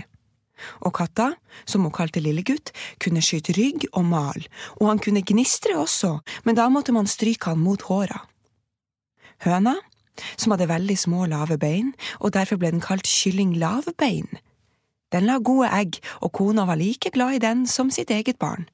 Og 0.86 0.94
katta, 0.98 1.34
som 1.66 1.86
hun 1.86 1.94
kalte 1.96 2.22
Lillegutt, 2.24 2.74
kunne 3.02 3.24
skyte 3.24 3.56
rygg 3.58 3.88
og 3.94 4.06
mal, 4.10 4.48
og 4.80 4.90
han 4.92 5.02
kunne 5.04 5.26
gnistre 5.26 5.78
også, 5.80 6.18
men 6.46 6.58
da 6.60 6.68
måtte 6.74 6.96
man 6.96 7.10
stryke 7.10 7.52
han 7.52 7.64
mot 7.64 7.86
håra. 7.90 8.26
Høna, 9.46 9.78
som 10.36 10.54
hadde 10.54 10.70
veldig 10.70 10.98
små, 11.00 11.26
lave 11.32 11.58
bein, 11.60 11.94
og 12.20 12.34
derfor 12.36 12.60
ble 12.60 12.74
den 12.74 12.84
kalt 12.84 13.08
kylling 13.08 13.56
lavbein. 13.60 14.28
Den 15.14 15.26
la 15.26 15.40
gode 15.42 15.72
egg, 15.74 16.02
og 16.22 16.34
kona 16.38 16.68
var 16.70 16.78
like 16.78 17.12
glad 17.16 17.40
i 17.40 17.44
den 17.44 17.66
som 17.68 17.90
sitt 17.92 18.12
eget 18.14 18.38
barn. 18.40 18.68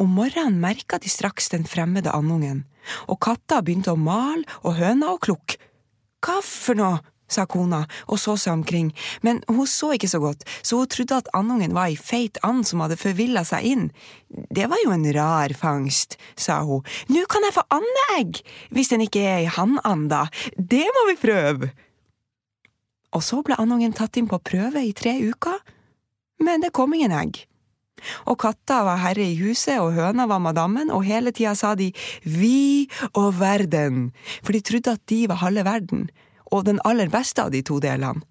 Om 0.00 0.14
morgenen 0.16 0.60
merka 0.62 0.96
de 0.98 1.10
straks 1.12 1.50
den 1.52 1.66
fremmede 1.68 2.14
andungen, 2.14 2.64
og 3.06 3.20
katta 3.20 3.60
begynte 3.60 3.92
å 3.92 4.00
male 4.00 4.46
og 4.62 4.78
høna 4.78 5.12
å 5.12 5.20
klukke. 5.20 5.60
Hva 6.22 6.38
for 6.46 6.78
noe? 6.78 7.02
Sa 7.30 7.46
kona 7.48 7.82
og 8.06 8.20
så 8.20 8.36
seg 8.40 8.54
omkring, 8.58 8.90
men 9.24 9.40
hun 9.48 9.66
så 9.68 9.92
ikke 9.96 10.10
så 10.10 10.20
godt, 10.22 10.44
så 10.62 10.80
hun 10.82 10.90
trodde 10.90 11.20
at 11.22 11.30
andungen 11.36 11.76
var 11.76 11.90
ei 11.90 11.96
feit 11.96 12.40
and 12.46 12.66
som 12.68 12.82
hadde 12.84 13.00
forvilla 13.00 13.44
seg 13.48 13.66
inn. 13.68 13.86
Det 14.28 14.68
var 14.70 14.80
jo 14.84 14.92
en 14.94 15.06
rar 15.16 15.54
fangst, 15.58 16.18
sa 16.36 16.62
hun, 16.66 16.84
nå 17.12 17.24
kan 17.30 17.46
jeg 17.46 17.56
få 17.56 17.66
andeegg, 17.72 18.42
hvis 18.72 18.92
den 18.92 19.06
ikke 19.06 19.24
er 19.24 19.42
ei 19.42 20.08
da. 20.08 20.26
det 20.56 20.86
må 20.96 21.06
vi 21.10 21.20
prøve. 21.20 21.72
Og 23.12 23.22
så 23.22 23.42
ble 23.44 23.58
andungen 23.60 23.92
tatt 23.92 24.16
inn 24.16 24.28
på 24.28 24.40
prøve 24.40 24.80
i 24.80 24.92
tre 24.92 25.18
uker, 25.20 25.58
men 26.40 26.60
det 26.60 26.72
kom 26.72 26.94
ingen 26.94 27.12
egg. 27.12 27.44
Og 28.26 28.38
katta 28.40 28.80
var 28.82 28.98
herre 28.98 29.22
i 29.22 29.36
huset, 29.38 29.78
og 29.78 29.92
høna 29.94 30.26
var 30.26 30.40
madammen, 30.42 30.90
og 30.90 31.04
hele 31.06 31.30
tida 31.30 31.54
sa 31.54 31.76
de 31.78 31.92
vi 32.24 32.88
og 33.12 33.36
verden, 33.38 34.10
for 34.42 34.56
de 34.56 34.62
trodde 34.64 34.96
at 34.96 35.04
de 35.12 35.26
var 35.30 35.42
halve 35.44 35.64
verden 35.68 36.08
og 36.52 36.66
den 36.68 36.80
aller 36.84 37.10
beste 37.12 37.42
av 37.42 37.50
de 37.54 37.62
to 37.66 37.80
delene. 37.82 38.22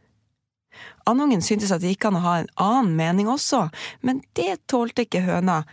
Andungen 1.10 1.42
syntes 1.44 1.74
at 1.74 1.82
det 1.84 1.96
gikk 1.96 2.08
an 2.08 2.20
å 2.20 2.24
ha 2.24 2.34
en 2.40 2.52
annen 2.62 2.96
mening 2.96 3.30
også, 3.32 3.66
men 4.06 4.22
det 4.38 4.62
tålte 4.72 5.06
ikke 5.06 5.26
høna. 5.26 5.64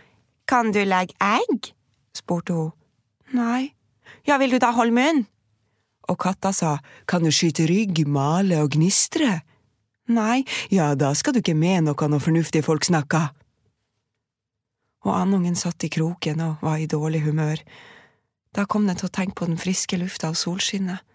Kan 0.49 0.73
du 0.75 0.81
legge 0.83 1.15
egg? 1.21 1.71
spurte 2.17 2.55
hun. 2.57 2.71
Nei. 3.37 3.75
Ja, 4.25 4.39
vil 4.41 4.55
du 4.55 4.59
da 4.59 4.73
holde 4.73 4.95
munn? 4.97 5.27
Og 6.09 6.17
katta 6.19 6.51
sa, 6.55 6.79
kan 7.05 7.23
du 7.23 7.29
skyte 7.31 7.67
rygg, 7.69 8.01
male 8.09 8.63
og 8.63 8.73
gnistre? 8.73 9.43
Nei, 10.09 10.41
ja, 10.73 10.95
da 10.97 11.13
skal 11.13 11.35
du 11.35 11.43
ikke 11.43 11.53
med 11.53 11.85
noe 11.85 12.09
når 12.09 12.23
fornuftige 12.25 12.65
folk 12.65 12.87
snakker. 12.87 13.29
Og 15.05 15.13
andungen 15.13 15.55
satt 15.55 15.85
i 15.85 15.91
kroken 15.93 16.41
og 16.43 16.65
var 16.65 16.81
i 16.81 16.89
dårlig 16.89 17.21
humør. 17.27 17.61
Da 18.57 18.65
kom 18.65 18.89
den 18.89 18.97
til 18.97 19.07
å 19.07 19.13
tenke 19.13 19.37
på 19.37 19.47
den 19.47 19.61
friske 19.61 20.01
lufta 20.01 20.33
og 20.33 20.41
solskinnet. 20.41 21.05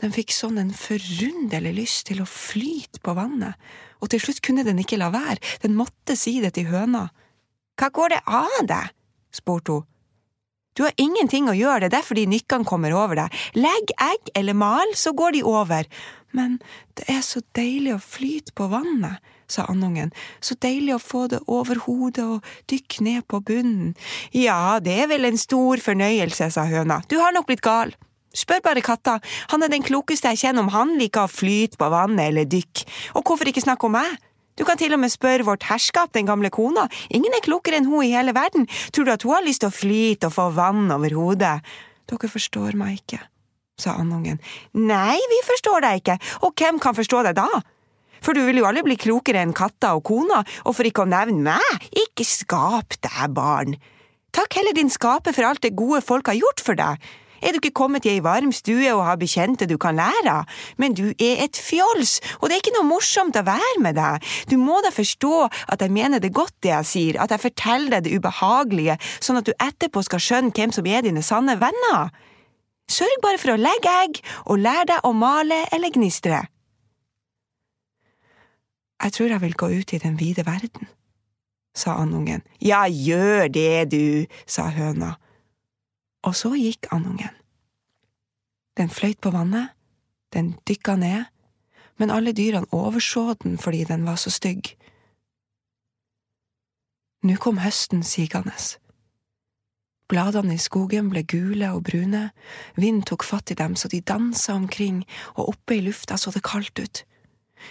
Den 0.00 0.14
fikk 0.16 0.32
sånn 0.32 0.58
en 0.60 0.72
forunderlig 0.72 1.74
lyst 1.76 2.06
til 2.08 2.22
å 2.22 2.28
flyte 2.28 3.02
på 3.04 3.14
vannet, 3.18 3.58
og 4.00 4.12
til 4.12 4.22
slutt 4.22 4.40
kunne 4.44 4.64
den 4.64 4.80
ikke 4.80 4.98
la 5.00 5.10
være, 5.12 5.40
den 5.60 5.76
måtte 5.76 6.16
si 6.16 6.38
det 6.40 6.54
til 6.56 6.70
høna. 6.72 7.10
Hva 7.80 7.90
går 7.92 8.16
det 8.16 8.20
av 8.26 8.60
deg? 8.68 8.96
spurte 9.34 9.76
hun. 9.76 9.86
Du 10.78 10.84
har 10.86 10.94
ingenting 11.02 11.48
å 11.50 11.56
gjøre, 11.56 11.82
det 11.82 11.90
er 11.90 11.98
derfor 11.98 12.16
de 12.16 12.28
nykkene 12.30 12.64
kommer 12.64 12.94
over 12.96 13.18
deg. 13.18 13.34
Legg 13.58 13.90
egg 14.00 14.30
eller 14.38 14.56
mal, 14.56 14.94
så 14.96 15.12
går 15.12 15.34
de 15.36 15.42
over. 15.44 15.88
Men 16.32 16.60
det 16.96 17.08
er 17.10 17.24
så 17.26 17.42
deilig 17.58 17.96
å 17.96 18.02
flyte 18.02 18.54
på 18.56 18.68
vannet, 18.70 19.18
sa 19.50 19.66
andungen, 19.68 20.12
så 20.38 20.54
deilig 20.62 20.94
å 20.94 21.02
få 21.02 21.24
det 21.32 21.40
over 21.50 21.82
hodet 21.88 22.22
og 22.22 22.52
dykke 22.70 23.02
ned 23.02 23.26
på 23.26 23.42
bunnen. 23.42 23.96
Ja, 24.32 24.78
det 24.78 24.94
er 25.02 25.10
vel 25.10 25.26
en 25.26 25.40
stor 25.42 25.82
fornøyelse, 25.82 26.52
sa 26.54 26.68
høna, 26.70 27.02
du 27.10 27.18
har 27.18 27.34
nok 27.34 27.50
blitt 27.50 27.66
gal. 27.66 27.92
Spør 28.36 28.60
bare 28.62 28.82
katta, 28.84 29.16
han 29.50 29.64
er 29.66 29.70
den 29.72 29.82
klokeste 29.82 30.30
jeg 30.30 30.44
kjenner 30.44 30.62
om 30.62 30.70
han 30.70 30.94
liker 31.00 31.26
å 31.26 31.30
flyte 31.30 31.80
på 31.80 31.88
vannet 31.90 32.28
eller 32.30 32.46
dykke, 32.46 32.84
og 33.18 33.24
hvorfor 33.26 33.50
ikke 33.50 33.64
snakke 33.64 33.88
om 33.88 33.96
meg? 33.98 34.18
Du 34.58 34.62
kan 34.68 34.78
til 34.78 34.92
og 34.94 35.00
med 35.02 35.10
spørre 35.10 35.46
vårt 35.46 35.64
herskap, 35.70 36.12
den 36.14 36.28
gamle 36.28 36.50
kona, 36.52 36.84
ingen 37.08 37.34
er 37.34 37.42
klokere 37.42 37.80
enn 37.80 37.88
hun 37.88 38.04
i 38.04 38.12
hele 38.12 38.34
verden, 38.36 38.68
tror 38.92 39.08
du 39.08 39.12
at 39.14 39.24
hun 39.26 39.34
har 39.34 39.46
lyst 39.46 39.64
til 39.64 39.70
å 39.70 39.74
flyte 39.74 40.28
og 40.28 40.36
få 40.36 40.46
vann 40.54 40.92
over 40.94 41.16
hodet? 41.16 41.56
Dere 42.10 42.30
forstår 42.30 42.78
meg 42.78 43.00
ikke, 43.00 43.18
sa 43.80 43.96
andungen. 43.98 44.38
Nei, 44.78 45.18
vi 45.32 45.38
forstår 45.48 45.86
deg 45.86 46.02
ikke, 46.02 46.18
og 46.46 46.54
hvem 46.58 46.78
kan 46.82 46.98
forstå 46.98 47.22
deg 47.26 47.38
da? 47.40 47.48
For 48.20 48.36
du 48.36 48.42
vil 48.44 48.60
jo 48.60 48.66
aldri 48.68 48.84
bli 48.84 48.98
klokere 49.00 49.40
enn 49.42 49.56
katta 49.56 49.94
og 49.96 50.04
kona, 50.06 50.42
og 50.68 50.76
for 50.76 50.86
ikke 50.86 51.06
å 51.06 51.10
nevne 51.10 51.56
meg, 51.56 51.88
ikke 52.04 52.26
skap 52.28 52.98
deg, 53.00 53.24
barn. 53.34 53.78
Takk 54.36 54.60
heller 54.60 54.76
din 54.76 54.92
skaper 54.92 55.34
for 55.34 55.48
alt 55.48 55.64
det 55.64 55.72
gode 55.78 56.02
folk 56.04 56.28
har 56.30 56.38
gjort 56.38 56.62
for 56.62 56.78
deg. 56.78 57.00
Er 57.40 57.52
du 57.52 57.60
ikke 57.60 57.72
kommet 57.82 58.04
i 58.04 58.12
ei 58.12 58.22
varm 58.24 58.52
stue 58.52 58.88
og 58.92 59.04
har 59.06 59.18
bekjente 59.20 59.68
du 59.68 59.76
kan 59.80 59.96
lære 59.96 60.32
av? 60.32 60.60
Men 60.80 60.94
du 60.96 61.10
er 61.16 61.44
et 61.46 61.56
fjols, 61.56 62.18
og 62.40 62.48
det 62.48 62.56
er 62.56 62.62
ikke 62.62 62.76
noe 62.76 62.88
morsomt 62.90 63.38
å 63.40 63.44
være 63.46 63.80
med 63.84 63.96
deg. 63.96 64.26
Du 64.52 64.56
må 64.60 64.80
da 64.84 64.92
forstå 64.92 65.34
at 65.72 65.80
jeg 65.80 65.94
mener 65.94 66.20
det 66.20 66.34
godt 66.36 66.56
det 66.64 66.74
jeg 66.74 66.90
sier, 66.92 67.20
at 67.22 67.32
jeg 67.32 67.44
forteller 67.46 67.96
deg 67.96 68.06
det 68.06 68.20
ubehagelige, 68.20 68.98
sånn 69.24 69.40
at 69.40 69.48
du 69.48 69.54
etterpå 69.56 70.04
skal 70.06 70.22
skjønne 70.24 70.54
hvem 70.56 70.74
som 70.76 70.86
er 70.86 71.06
dine 71.06 71.24
sanne 71.24 71.56
venner. 71.60 72.12
Sørg 72.90 73.20
bare 73.22 73.38
for 73.40 73.54
å 73.54 73.60
legge 73.60 73.96
egg, 74.04 74.22
og 74.50 74.60
lær 74.60 74.84
deg 74.90 75.06
å 75.06 75.14
male 75.16 75.62
eller 75.72 75.94
gnistre. 75.94 76.42
Jeg 79.00 79.16
tror 79.16 79.32
jeg 79.32 79.40
vil 79.46 79.56
gå 79.56 79.70
ut 79.80 79.92
i 79.96 80.00
den 80.02 80.18
vide 80.20 80.44
verden, 80.44 80.90
sa 81.72 81.96
andungen. 82.02 82.42
Ja, 82.60 82.84
gjør 82.84 83.48
det, 83.48 83.92
du, 83.94 84.26
sa 84.44 84.68
høna 84.74 85.14
og 86.22 86.36
så 86.36 86.52
gikk 86.54 86.90
andungen. 86.92 87.34
Den 88.76 88.90
fløyt 88.90 89.20
på 89.20 89.32
vannet, 89.34 89.76
Den 90.32 90.54
dykka 90.68 90.94
ned, 90.94 91.24
men 91.98 92.10
alle 92.10 92.30
dyrene 92.32 92.70
overså 92.70 93.34
den 93.42 93.58
fordi 93.58 93.84
den 93.84 94.04
var 94.06 94.14
så 94.16 94.30
stygg. 94.30 94.76
Nå 97.22 97.34
kom 97.36 97.58
høsten 97.58 98.04
sigende. 98.06 98.54
Bladene 100.08 100.54
i 100.54 100.62
skogen 100.62 101.10
ble 101.10 101.24
gule 101.26 101.72
og 101.74 101.82
brune, 101.82 102.30
vind 102.76 103.02
tok 103.06 103.26
fatt 103.26 103.50
i 103.50 103.58
dem 103.58 103.74
så 103.76 103.88
de 103.88 104.00
dansa 104.00 104.54
omkring, 104.54 105.02
og 105.34 105.48
oppe 105.48 105.76
i 105.76 105.82
lufta 105.84 106.16
så 106.16 106.30
det 106.30 106.42
kaldt 106.46 106.78
ut. 106.78 107.02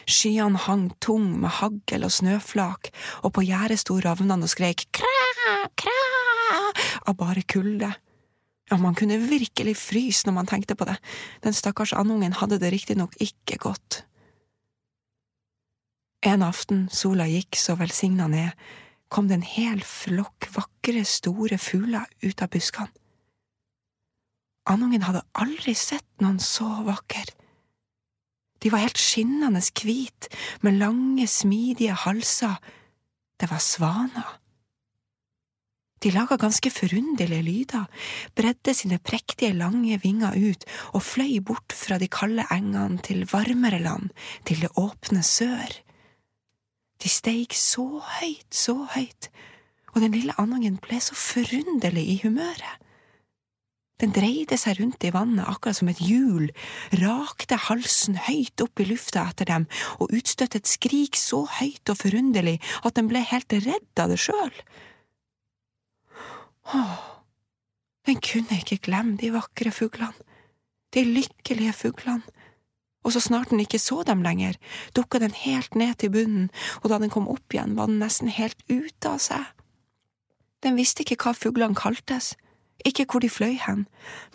Skyene 0.05 0.59
hang 0.67 0.91
tung 0.99 1.39
med 1.39 1.49
hagl 1.61 2.03
og 2.03 2.11
snøflak, 2.11 2.91
og 3.23 3.33
på 3.33 3.47
gjerdet 3.47 3.79
sto 3.79 3.97
ravnene 4.03 4.45
og 4.45 4.51
skrek 4.51 4.85
kræ, 4.91 5.15
kræ 5.79 5.97
av 7.07 7.17
bare 7.17 7.41
kulde. 7.47 7.91
Ja, 8.69 8.77
man 8.77 8.95
kunne 8.95 9.17
virkelig 9.17 9.77
fryse 9.81 10.27
når 10.27 10.35
man 10.37 10.49
tenkte 10.49 10.75
på 10.77 10.85
det, 10.85 10.99
den 11.43 11.55
stakkars 11.57 11.93
andungen 11.97 12.37
hadde 12.37 12.59
det 12.61 12.71
riktignok 12.73 13.15
ikke 13.21 13.57
godt. 13.57 14.03
En 16.21 16.43
aften 16.43 16.89
sola 16.93 17.25
gikk 17.29 17.57
så 17.57 17.77
velsigna 17.79 18.27
ned, 18.27 18.51
kom 19.09 19.29
det 19.29 19.39
en 19.39 19.47
hel 19.55 19.81
flokk 19.81 20.49
vakre, 20.53 21.01
store 21.07 21.57
fugler 21.57 22.05
ut 22.21 22.43
av 22.43 22.51
buskene. 22.53 22.91
Andungen 24.69 25.01
hadde 25.01 25.25
aldri 25.33 25.73
sett 25.73 26.05
noen 26.21 26.37
så 26.43 26.67
vakker. 26.85 27.31
De 28.61 28.69
var 28.69 28.83
helt 28.83 28.99
skinnende 29.01 29.63
hvite, 29.63 30.29
med 30.61 30.77
lange, 30.77 31.25
smidige 31.27 31.95
halser. 32.03 32.59
Det 33.39 33.49
var 33.49 33.63
svaner. 33.63 34.35
De 35.99 36.11
laga 36.15 36.37
ganske 36.39 36.71
forunderlige 36.71 37.43
lyder, 37.43 37.87
bredde 38.35 38.73
sine 38.73 38.99
prektige, 39.03 39.51
lange 39.53 39.99
vinger 39.99 40.37
ut 40.37 40.63
og 40.93 41.03
fløy 41.03 41.39
bort 41.43 41.75
fra 41.75 41.99
de 41.99 42.07
kalde 42.07 42.45
engene 42.55 43.01
til 43.03 43.25
varmere 43.27 43.81
land, 43.83 44.09
til 44.47 44.63
det 44.63 44.71
åpne 44.79 45.23
sør. 45.23 45.75
De 47.03 47.11
steig 47.11 47.55
så 47.55 47.85
høyt, 48.19 48.47
så 48.51 48.77
høyt, 48.95 49.29
og 49.95 50.03
den 50.03 50.15
lille 50.15 50.35
andungen 50.39 50.79
ble 50.79 50.99
så 51.03 51.15
forunderlig 51.15 52.05
i 52.13 52.19
humøret. 52.23 52.79
Den 53.99 54.13
dreide 54.15 54.55
seg 54.55 54.77
rundt 54.79 55.03
i 55.03 55.11
vannet 55.11 55.47
akkurat 55.51 55.75
som 55.75 55.89
et 55.91 55.99
hjul, 55.99 56.47
rakte 57.01 57.57
halsen 57.67 58.15
høyt 58.29 58.63
opp 58.63 58.79
i 58.79 58.87
lufta 58.87 59.25
etter 59.27 59.49
dem 59.49 59.65
og 59.99 60.13
utstøtte 60.15 60.61
et 60.61 60.71
skrik 60.71 61.19
så 61.19 61.43
høyt 61.59 61.91
og 61.91 61.99
forunderlig 61.99 62.61
at 62.87 62.95
den 62.95 63.11
ble 63.11 63.25
helt 63.27 63.51
redd 63.51 63.99
av 63.99 64.13
det 64.13 64.21
sjøl. 64.23 64.55
Åh, 66.69 66.95
den 68.07 68.18
kunne 68.29 68.61
ikke 68.61 68.83
glemme 68.89 69.17
de 69.19 69.33
vakre 69.33 69.73
fuglene, 69.73 70.27
de 70.93 71.05
lykkelige 71.05 71.73
fuglene 71.73 72.39
og 73.03 73.13
så 73.15 73.21
snart 73.23 73.53
den 73.53 73.61
ikke 73.63 73.79
så 73.79 74.03
dem 74.07 74.21
lenger, 74.25 74.57
dukka 74.95 75.21
den 75.23 75.33
helt 75.33 75.75
ned 75.75 75.95
til 75.99 76.11
bunnen, 76.13 76.49
og 76.83 76.91
da 76.91 76.99
den 76.99 77.11
kom 77.13 77.29
opp 77.31 77.53
igjen, 77.53 77.77
var 77.77 77.87
den 77.87 78.01
nesten 78.03 78.31
helt 78.31 78.59
ute 78.69 79.09
av 79.09 79.21
seg. 79.23 79.47
Den 80.63 80.75
visste 80.75 81.05
ikke 81.05 81.17
hva 81.23 81.33
fuglene 81.37 81.77
kaltes, 81.79 82.33
ikke 82.85 83.05
hvor 83.09 83.23
de 83.23 83.31
fløy 83.31 83.55
hen, 83.63 83.85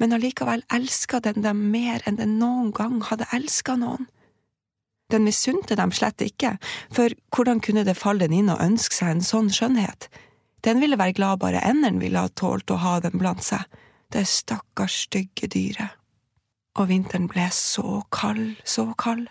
men 0.01 0.17
allikevel 0.17 0.65
elska 0.73 1.21
den 1.25 1.45
dem 1.45 1.69
mer 1.73 2.05
enn 2.09 2.19
den 2.21 2.39
noen 2.41 2.73
gang 2.77 3.01
hadde 3.05 3.29
elska 3.37 3.77
noen. 3.81 4.09
Den 5.13 5.27
misunte 5.29 5.77
dem 5.77 5.93
slett 5.93 6.25
ikke, 6.25 6.57
for 6.93 7.13
hvordan 7.37 7.61
kunne 7.61 7.85
det 7.85 7.99
falle 8.01 8.25
den 8.25 8.39
inn 8.41 8.53
å 8.53 8.61
ønske 8.65 8.97
seg 8.97 9.13
en 9.13 9.25
sånn 9.25 9.53
skjønnhet? 9.53 10.09
Den 10.65 10.81
ville 10.81 10.97
være 10.97 11.15
glad 11.15 11.43
bare 11.45 11.61
enderen 11.61 12.01
ville 12.01 12.25
ha 12.25 12.33
tålt 12.33 12.73
å 12.73 12.81
ha 12.81 12.97
den 13.05 13.21
blant 13.21 13.45
seg, 13.45 13.69
det 14.15 14.25
stakkars 14.31 15.05
stygge 15.09 15.51
dyret 15.51 15.99
og 16.79 16.91
vinteren 16.91 17.29
ble 17.31 17.47
så 17.55 18.03
kald, 18.15 18.57
så 18.67 18.89
kald. 18.99 19.29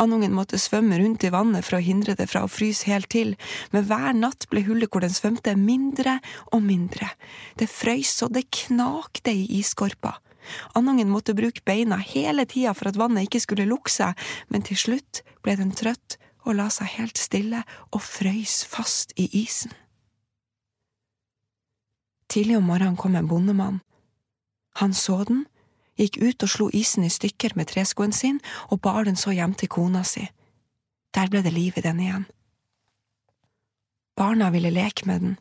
Andungen 0.00 0.32
måtte 0.34 0.58
svømme 0.58 0.96
rundt 0.98 1.24
i 1.26 1.30
vannet 1.30 1.66
for 1.66 1.76
å 1.76 1.84
hindre 1.84 2.16
det 2.18 2.26
fra 2.30 2.46
å 2.46 2.50
fryse 2.50 2.88
helt 2.88 3.10
til, 3.12 3.34
men 3.74 3.84
hver 3.86 4.16
natt 4.16 4.48
ble 4.50 4.64
hullet 4.66 4.90
hvor 4.90 5.04
den 5.04 5.12
svømte 5.12 5.52
mindre 5.58 6.16
og 6.50 6.64
mindre, 6.64 7.10
det 7.60 7.68
frøys 7.70 8.14
så 8.22 8.30
det 8.32 8.46
knakte 8.64 9.34
i 9.36 9.44
iskorpa. 9.60 10.16
Andungen 10.74 11.12
måtte 11.12 11.36
bruke 11.38 11.62
beina 11.68 12.00
hele 12.00 12.48
tida 12.50 12.72
for 12.74 12.90
at 12.90 12.98
vannet 12.98 13.28
ikke 13.28 13.44
skulle 13.44 13.68
lukke 13.68 13.92
seg, 13.92 14.26
men 14.50 14.64
til 14.66 14.80
slutt 14.80 15.22
ble 15.44 15.54
den 15.60 15.70
trøtt 15.76 16.18
og 16.42 16.56
la 16.58 16.66
seg 16.72 16.96
helt 16.96 17.20
stille 17.20 17.62
og 17.92 18.02
frøys 18.02 18.62
fast 18.66 19.14
i 19.20 19.28
isen. 19.44 19.76
Tidlig 22.32 22.56
om 22.56 22.64
morgenen 22.64 22.96
kom 22.96 23.16
en 23.16 23.28
bondemann. 23.28 23.80
Han 24.80 24.94
så 24.96 25.18
den 25.28 25.42
gikk 26.00 26.16
ut 26.22 26.44
og 26.46 26.48
slo 26.48 26.68
isen 26.72 27.04
i 27.04 27.10
stykker 27.12 27.52
med 27.58 27.68
treskoen 27.68 28.14
sin 28.16 28.38
og 28.72 28.80
bar 28.80 29.04
den 29.04 29.18
så 29.20 29.34
hjem 29.36 29.52
til 29.52 29.68
kona 29.68 30.00
si. 30.08 30.24
Der 31.12 31.28
ble 31.28 31.42
det 31.44 31.52
liv 31.52 31.76
i 31.76 31.84
den 31.84 32.00
igjen. 32.00 32.24
Barna 34.16 34.48
ville 34.54 34.72
leke 34.72 35.04
med 35.06 35.20
den, 35.20 35.34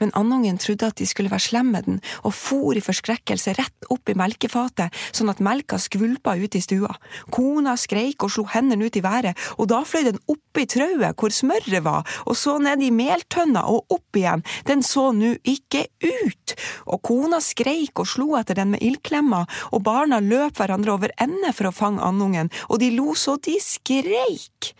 men 0.00 0.12
andungen 0.18 0.58
trodde 0.60 0.88
at 0.90 0.98
de 1.00 1.06
skulle 1.08 1.32
være 1.32 1.48
slemme 1.48 1.74
med 1.74 1.88
den, 1.88 2.00
og 2.22 2.34
for 2.36 2.76
i 2.76 2.82
forskrekkelse 2.84 3.56
rett 3.58 3.88
opp 3.90 4.10
i 4.10 4.16
melkefatet 4.18 4.94
sånn 5.14 5.32
at 5.32 5.42
melka 5.44 5.78
skvulpa 5.80 6.36
ut 6.38 6.54
i 6.54 6.62
stua. 6.62 6.92
Kona 7.34 7.74
skreik 7.80 8.22
og 8.24 8.34
slo 8.34 8.46
hendene 8.52 8.88
ut 8.88 8.98
i 8.98 9.04
været, 9.04 9.38
og 9.58 9.68
da 9.72 9.82
fløy 9.86 10.06
den 10.08 10.20
opp 10.30 10.60
i 10.60 10.66
trauet 10.70 11.18
hvor 11.18 11.34
smøret 11.34 11.82
var, 11.84 12.06
og 12.28 12.38
så 12.38 12.56
ned 12.62 12.84
i 12.84 12.92
meltønna 12.94 13.64
og 13.70 13.90
opp 13.94 14.20
igjen, 14.20 14.44
den 14.68 14.84
så 14.86 15.10
nu 15.16 15.34
ikke 15.42 15.86
ut, 16.04 16.56
og 16.86 17.02
kona 17.06 17.40
skreik 17.42 17.98
og 18.02 18.10
slo 18.10 18.34
etter 18.38 18.60
den 18.60 18.74
med 18.74 18.84
ildklemmer, 18.84 19.48
og 19.72 19.84
barna 19.86 20.20
løp 20.22 20.58
hverandre 20.60 20.94
over 20.94 21.14
ende 21.22 21.52
for 21.56 21.70
å 21.70 21.74
fange 21.74 22.04
andungen, 22.04 22.52
og 22.68 22.80
de 22.82 22.92
lo 22.94 23.14
så 23.18 23.36
de 23.42 23.58
skreik. 23.62 24.74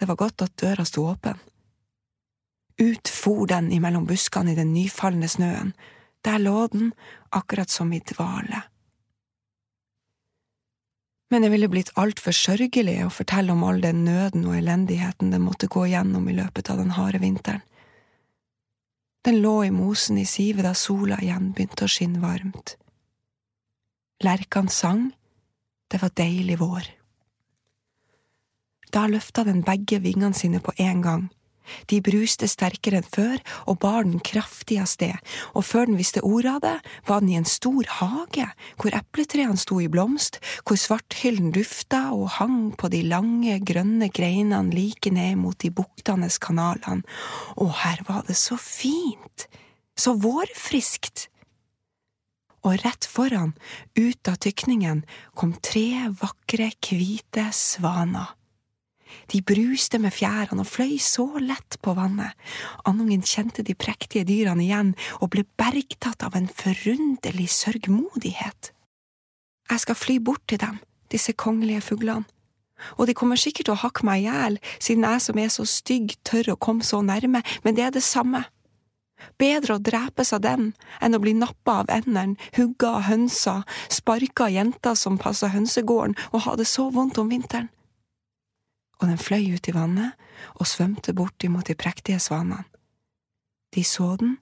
Det 0.00 0.08
var 0.10 0.18
godt 0.18 0.42
at 0.44 0.56
døra 0.60 0.84
sto 0.88 1.06
åpen. 1.08 1.38
Ut 2.78 3.08
for 3.08 3.46
den 3.46 3.70
imellom 3.72 4.06
buskene 4.06 4.52
i 4.52 4.58
den 4.58 4.72
nyfalne 4.74 5.28
snøen, 5.30 5.74
der 6.24 6.40
lå 6.42 6.66
den, 6.72 6.92
akkurat 7.30 7.70
som 7.70 7.92
i 7.92 8.00
dvale. 8.00 8.64
Men 11.30 11.42
det 11.42 11.50
ville 11.50 11.68
blitt 11.70 11.92
altfor 11.98 12.34
sørgelig 12.34 12.96
å 13.04 13.12
fortelle 13.12 13.54
om 13.54 13.62
all 13.66 13.80
den 13.82 14.04
nøden 14.06 14.44
og 14.46 14.56
elendigheten 14.58 15.30
den 15.34 15.44
måtte 15.44 15.70
gå 15.70 15.86
gjennom 15.90 16.26
i 16.28 16.34
løpet 16.36 16.70
av 16.70 16.82
den 16.82 16.94
harde 16.98 17.20
vinteren. 17.22 17.62
Den 19.24 19.40
lå 19.40 19.54
i 19.64 19.70
mosen 19.72 20.18
i 20.20 20.26
sivet 20.28 20.66
da 20.66 20.74
sola 20.76 21.16
igjen 21.22 21.52
begynte 21.56 21.86
å 21.86 21.90
skinne 21.90 22.20
varmt. 22.20 22.74
Lerkene 24.22 24.70
sang, 24.70 25.06
det 25.88 26.02
var 26.02 26.12
deilig 26.12 26.58
vår. 26.60 26.90
Da 28.92 29.06
løfta 29.08 29.46
den 29.48 29.62
begge 29.64 30.02
vingene 30.04 30.36
sine 30.36 30.60
på 30.60 30.74
en 30.78 31.00
gang 31.02 31.24
de 31.90 32.00
bruste 32.04 32.48
sterkere 32.50 33.00
enn 33.00 33.08
før 33.08 33.40
og 33.70 33.80
bar 33.84 34.06
den 34.06 34.20
kraftig 34.24 34.78
av 34.82 34.88
sted, 34.90 35.16
og 35.54 35.66
før 35.66 35.90
den 35.90 35.98
visste 36.00 36.22
ordet 36.24 36.54
av 36.56 36.62
det, 36.64 36.76
var 37.08 37.22
den 37.22 37.32
i 37.34 37.38
en 37.40 37.48
stor 37.48 37.90
hage, 38.00 38.48
hvor 38.80 38.96
epletrærne 38.96 39.60
sto 39.60 39.80
i 39.82 39.90
blomst, 39.90 40.40
hvor 40.64 40.80
svarthyllen 40.80 41.52
dufta 41.54 42.06
og 42.16 42.28
hang 42.38 42.72
på 42.78 42.90
de 42.92 43.02
lange, 43.08 43.58
grønne 43.66 44.10
greinene 44.14 44.74
like 44.74 45.12
ned 45.14 45.38
mot 45.40 45.58
de 45.60 45.70
buktende 45.74 46.30
kanalene, 46.40 47.04
og 47.60 47.74
her 47.84 48.02
var 48.08 48.24
det 48.28 48.36
så 48.38 48.58
fint, 48.60 49.48
så 49.96 50.16
vårfriskt. 50.18 51.28
Og 52.64 52.78
rett 52.80 53.04
foran, 53.04 53.52
ut 53.98 54.30
av 54.30 54.38
tykningen, 54.40 55.02
kom 55.36 55.52
tre 55.60 56.08
vakre, 56.16 56.70
hvite 56.80 57.50
svaner. 57.52 58.32
De 59.32 59.40
bruste 59.42 59.98
med 60.02 60.14
fjærene 60.14 60.64
og 60.64 60.68
fløy 60.68 60.96
så 61.02 61.26
lett 61.40 61.78
på 61.82 61.94
vannet. 61.96 62.34
Andungen 62.88 63.24
kjente 63.24 63.64
de 63.66 63.74
prektige 63.74 64.26
dyrene 64.28 64.64
igjen 64.66 64.94
og 65.20 65.32
ble 65.34 65.46
bergtatt 65.58 66.24
av 66.26 66.36
en 66.38 66.48
forunderlig 66.48 67.48
sørgmodighet. 67.52 68.72
Jeg 69.70 69.80
skal 69.80 69.96
fly 69.96 70.18
bort 70.20 70.44
til 70.48 70.60
dem, 70.60 70.80
disse 71.12 71.32
kongelige 71.32 71.84
fuglene, 71.84 72.28
og 72.98 73.06
de 73.08 73.14
kommer 73.16 73.38
sikkert 73.40 73.68
til 73.68 73.76
å 73.76 73.80
hakke 73.80 74.04
meg 74.04 74.24
i 74.24 74.26
hjel, 74.26 74.58
siden 74.82 75.06
jeg 75.06 75.22
som 75.24 75.38
er 75.40 75.52
så 75.52 75.64
stygg, 75.68 76.16
tør 76.26 76.52
å 76.52 76.60
komme 76.60 76.84
så 76.84 77.00
nærme, 77.00 77.40
men 77.64 77.76
det 77.76 77.86
er 77.86 77.94
det 77.94 78.02
samme. 78.04 78.42
Bedre 79.40 79.78
å 79.78 79.80
drepes 79.80 80.34
av 80.36 80.42
dem 80.44 80.72
enn 81.00 81.16
å 81.16 81.20
bli 81.22 81.32
nappa 81.38 81.78
av 81.80 81.92
enderen, 81.94 82.34
hugga 82.58 82.96
av 82.98 83.06
hønsa, 83.08 83.60
sparka 83.88 84.50
av 84.50 84.56
jenta 84.56 84.92
som 84.98 85.16
passa 85.22 85.48
hønsegården 85.54 86.18
og 86.32 86.44
ha 86.44 86.56
det 86.60 86.68
så 86.68 86.90
vondt 86.92 87.22
om 87.22 87.30
vinteren 87.32 87.70
og 89.04 89.10
den 89.12 89.20
fløy 89.20 89.52
ut 89.52 89.68
i 89.68 89.74
vannet 89.76 90.16
og 90.56 90.68
svømte 90.68 91.12
bort 91.16 91.44
imot 91.44 91.68
de 91.68 91.76
prektige 91.76 92.18
svanene. 92.22 92.64
De 93.74 93.84
så 93.84 94.14
den 94.20 94.38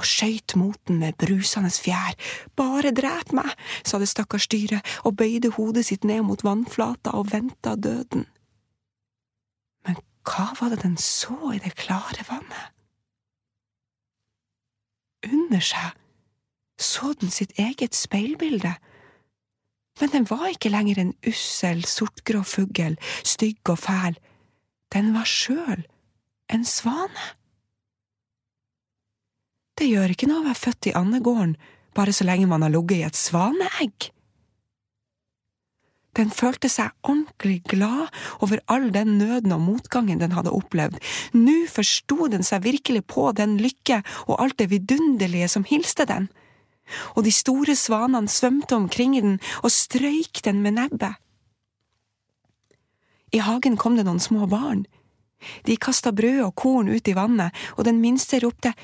og 0.00 0.08
skøyt 0.08 0.56
mot 0.56 0.78
den 0.88 0.98
med 0.98 1.18
brusende 1.20 1.70
fjær. 1.70 2.16
Bare 2.56 2.90
drep 2.96 3.34
meg, 3.36 3.52
sa 3.84 4.00
det 4.00 4.08
stakkars 4.10 4.48
dyret 4.50 4.82
og 5.06 5.18
bøyde 5.20 5.52
hodet 5.54 5.86
sitt 5.86 6.06
ned 6.08 6.24
mot 6.26 6.42
vannflata 6.42 7.12
og 7.14 7.30
venta 7.30 7.76
døden. 7.76 8.26
Men 9.86 10.00
hva 10.26 10.48
var 10.58 10.72
det 10.72 10.82
den 10.82 10.96
så 10.98 11.36
i 11.54 11.60
det 11.62 11.76
klare 11.78 12.26
vannet? 12.26 12.72
Under 15.28 15.62
seg 15.62 15.92
så 16.82 17.12
den 17.20 17.30
sitt 17.30 17.52
eget 17.60 17.94
speilbilde 17.94 18.72
Men 20.00 20.12
den 20.14 20.26
var 20.30 20.48
ikke 20.50 20.72
lenger 20.72 21.00
en 21.02 21.12
ussel, 21.28 21.84
sortgrå 21.84 22.42
fugl, 22.46 22.96
stygg 23.24 23.72
og 23.72 23.78
fæl. 23.82 24.16
Den 24.92 25.12
var 25.16 25.28
sjøl 25.28 25.84
en 26.52 26.64
svane. 26.68 27.28
Det 29.78 29.88
gjør 29.88 30.12
ikke 30.12 30.28
noe 30.28 30.42
å 30.42 30.48
være 30.48 30.60
født 30.60 30.90
i 30.90 30.96
andegården, 30.96 31.54
bare 31.96 32.12
så 32.14 32.26
lenge 32.28 32.48
man 32.48 32.64
har 32.64 32.72
ligget 32.72 32.98
i 32.98 33.06
et 33.06 33.18
svaneegg. 33.18 34.10
Den 36.12 36.28
følte 36.28 36.68
seg 36.68 36.92
ordentlig 37.08 37.62
glad 37.72 38.12
over 38.44 38.60
all 38.68 38.90
den 38.92 39.16
nøden 39.16 39.54
og 39.56 39.62
motgangen 39.64 40.20
den 40.20 40.34
hadde 40.36 40.52
opplevd. 40.52 40.98
Nå 41.32 41.62
forsto 41.72 42.28
den 42.32 42.44
seg 42.44 42.66
virkelig 42.66 43.06
på 43.08 43.30
den 43.36 43.56
lykke 43.62 44.02
og 44.26 44.36
alt 44.36 44.58
det 44.60 44.68
vidunderlige 44.74 45.48
som 45.54 45.64
hilste 45.68 46.04
den 46.08 46.28
og 47.16 47.24
de 47.26 47.32
store 47.32 47.76
svanene 47.78 48.30
svømte 48.30 48.76
omkring 48.76 49.16
den 49.18 49.38
og 49.62 49.70
strøyk 49.72 50.42
den 50.44 50.62
med 50.62 50.78
nebbet. 50.78 51.18
I 53.32 53.40
hagen 53.40 53.78
kom 53.80 53.96
det 53.96 54.04
noen 54.04 54.20
små 54.20 54.46
barn. 54.50 54.84
De 55.66 55.76
kasta 55.80 56.12
brød 56.14 56.42
og 56.44 56.54
korn 56.54 56.90
ut 56.92 57.08
i 57.08 57.16
vannet, 57.16 57.50
og 57.76 57.86
den 57.88 58.00
minste 58.02 58.38
ropte 58.44 58.74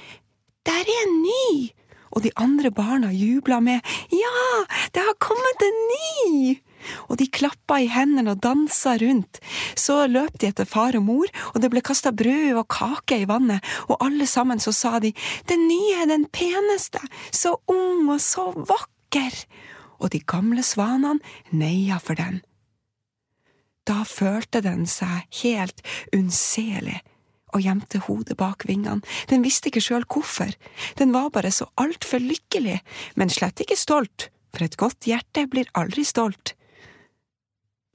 Der 0.66 0.85
er 0.85 1.03
en 1.05 1.21
ny! 1.23 1.71
Og 2.11 2.25
de 2.25 2.33
andre 2.40 2.71
barna 2.73 3.12
jubla 3.12 3.61
med 3.61 3.85
Ja, 4.11 4.64
det 4.94 5.05
har 5.05 5.21
kommet 5.21 5.62
en 5.62 5.79
ny! 5.92 6.57
Og 7.09 7.19
de 7.21 7.29
klappa 7.31 7.81
i 7.83 7.88
hendene 7.93 8.35
og 8.35 8.43
dansa 8.45 8.97
rundt. 9.01 9.41
Så 9.79 10.07
løp 10.11 10.38
de 10.41 10.51
etter 10.51 10.69
far 10.69 10.97
og 10.99 11.07
mor, 11.07 11.31
og 11.55 11.62
det 11.62 11.71
ble 11.73 11.83
kasta 11.85 12.12
brød 12.14 12.59
og 12.61 12.69
kake 12.73 13.23
i 13.23 13.29
vannet, 13.29 13.64
og 13.88 13.99
alle 14.05 14.27
sammen 14.27 14.62
så 14.62 14.75
sa 14.75 14.99
de 15.03 15.14
Den 15.49 15.67
nye 15.69 16.03
er 16.03 16.11
den 16.11 16.27
peneste, 16.33 17.01
så 17.33 17.57
ung 17.69 18.09
og 18.09 18.21
så 18.21 18.51
vakker, 18.57 19.35
og 19.99 20.12
de 20.14 20.21
gamle 20.21 20.62
svanene 20.62 21.19
neia 21.51 21.99
for 22.03 22.19
den. 22.19 22.43
Da 23.88 24.03
følte 24.05 24.61
den 24.61 24.85
seg 24.87 25.25
helt 25.43 25.81
unnselig 26.12 27.01
og 27.57 27.64
gjemte 27.64 28.03
hodet 28.05 28.37
bak 28.37 28.67
vingene. 28.69 29.01
Den 29.31 29.45
visste 29.45 29.71
ikke 29.71 29.83
sjøl 29.85 30.05
hvorfor. 30.05 30.53
Den 31.01 31.14
var 31.14 31.31
bare 31.33 31.53
så 31.55 31.69
altfor 31.81 32.21
lykkelig, 32.21 32.81
men 33.17 33.33
slett 33.33 33.62
ikke 33.64 33.79
stolt, 33.79 34.29
for 34.53 34.67
et 34.67 34.77
godt 34.81 35.09
hjerte 35.09 35.47
blir 35.49 35.71
aldri 35.79 36.05
stolt. 36.05 36.53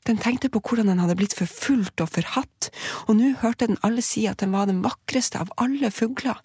Den 0.07 0.19
tenkte 0.19 0.49
på 0.51 0.59
hvordan 0.59 0.89
den 0.91 0.99
hadde 0.99 1.15
blitt 1.19 1.35
forfulgt 1.37 2.03
og 2.03 2.11
forhatt, 2.11 2.69
og 3.07 3.17
nå 3.19 3.33
hørte 3.43 3.69
den 3.69 3.79
alle 3.87 4.03
si 4.03 4.25
at 4.27 4.41
den 4.43 4.51
var 4.55 4.67
den 4.67 4.83
vakreste 4.83 5.39
av 5.39 5.53
alle 5.63 5.91
fugler, 5.95 6.41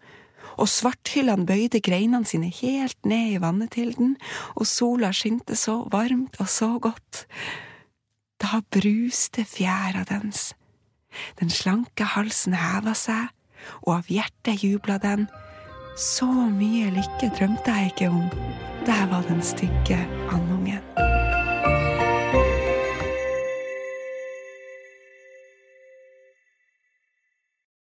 og 0.58 0.70
svarthyllene 0.70 1.46
bøyde 1.46 1.80
greinene 1.82 2.26
sine 2.26 2.50
helt 2.60 2.98
ned 3.06 3.34
i 3.34 3.40
vannet 3.42 3.74
til 3.74 3.92
den, 3.98 4.14
og 4.54 4.66
sola 4.66 5.10
skinte 5.14 5.58
så 5.58 5.80
varmt 5.90 6.38
og 6.42 6.50
så 6.50 6.70
godt. 6.82 7.24
Da 8.38 8.62
bruste 8.70 9.46
fjæra 9.46 10.04
dens. 10.06 10.52
Den 11.40 11.50
slanke 11.50 12.06
halsen 12.14 12.54
heva 12.58 12.94
seg, 12.98 13.30
og 13.82 13.98
av 13.98 14.12
hjertet 14.12 14.62
jubla 14.62 14.98
den. 15.02 15.26
Så 15.98 16.28
mye 16.30 16.92
lykke 16.94 17.32
drømte 17.34 17.74
jeg 17.74 17.92
ikke 17.94 18.12
om, 18.14 18.26
der 18.86 19.06
var 19.10 19.26
den 19.26 19.42
stygge 19.42 19.98
andungen. 20.30 21.07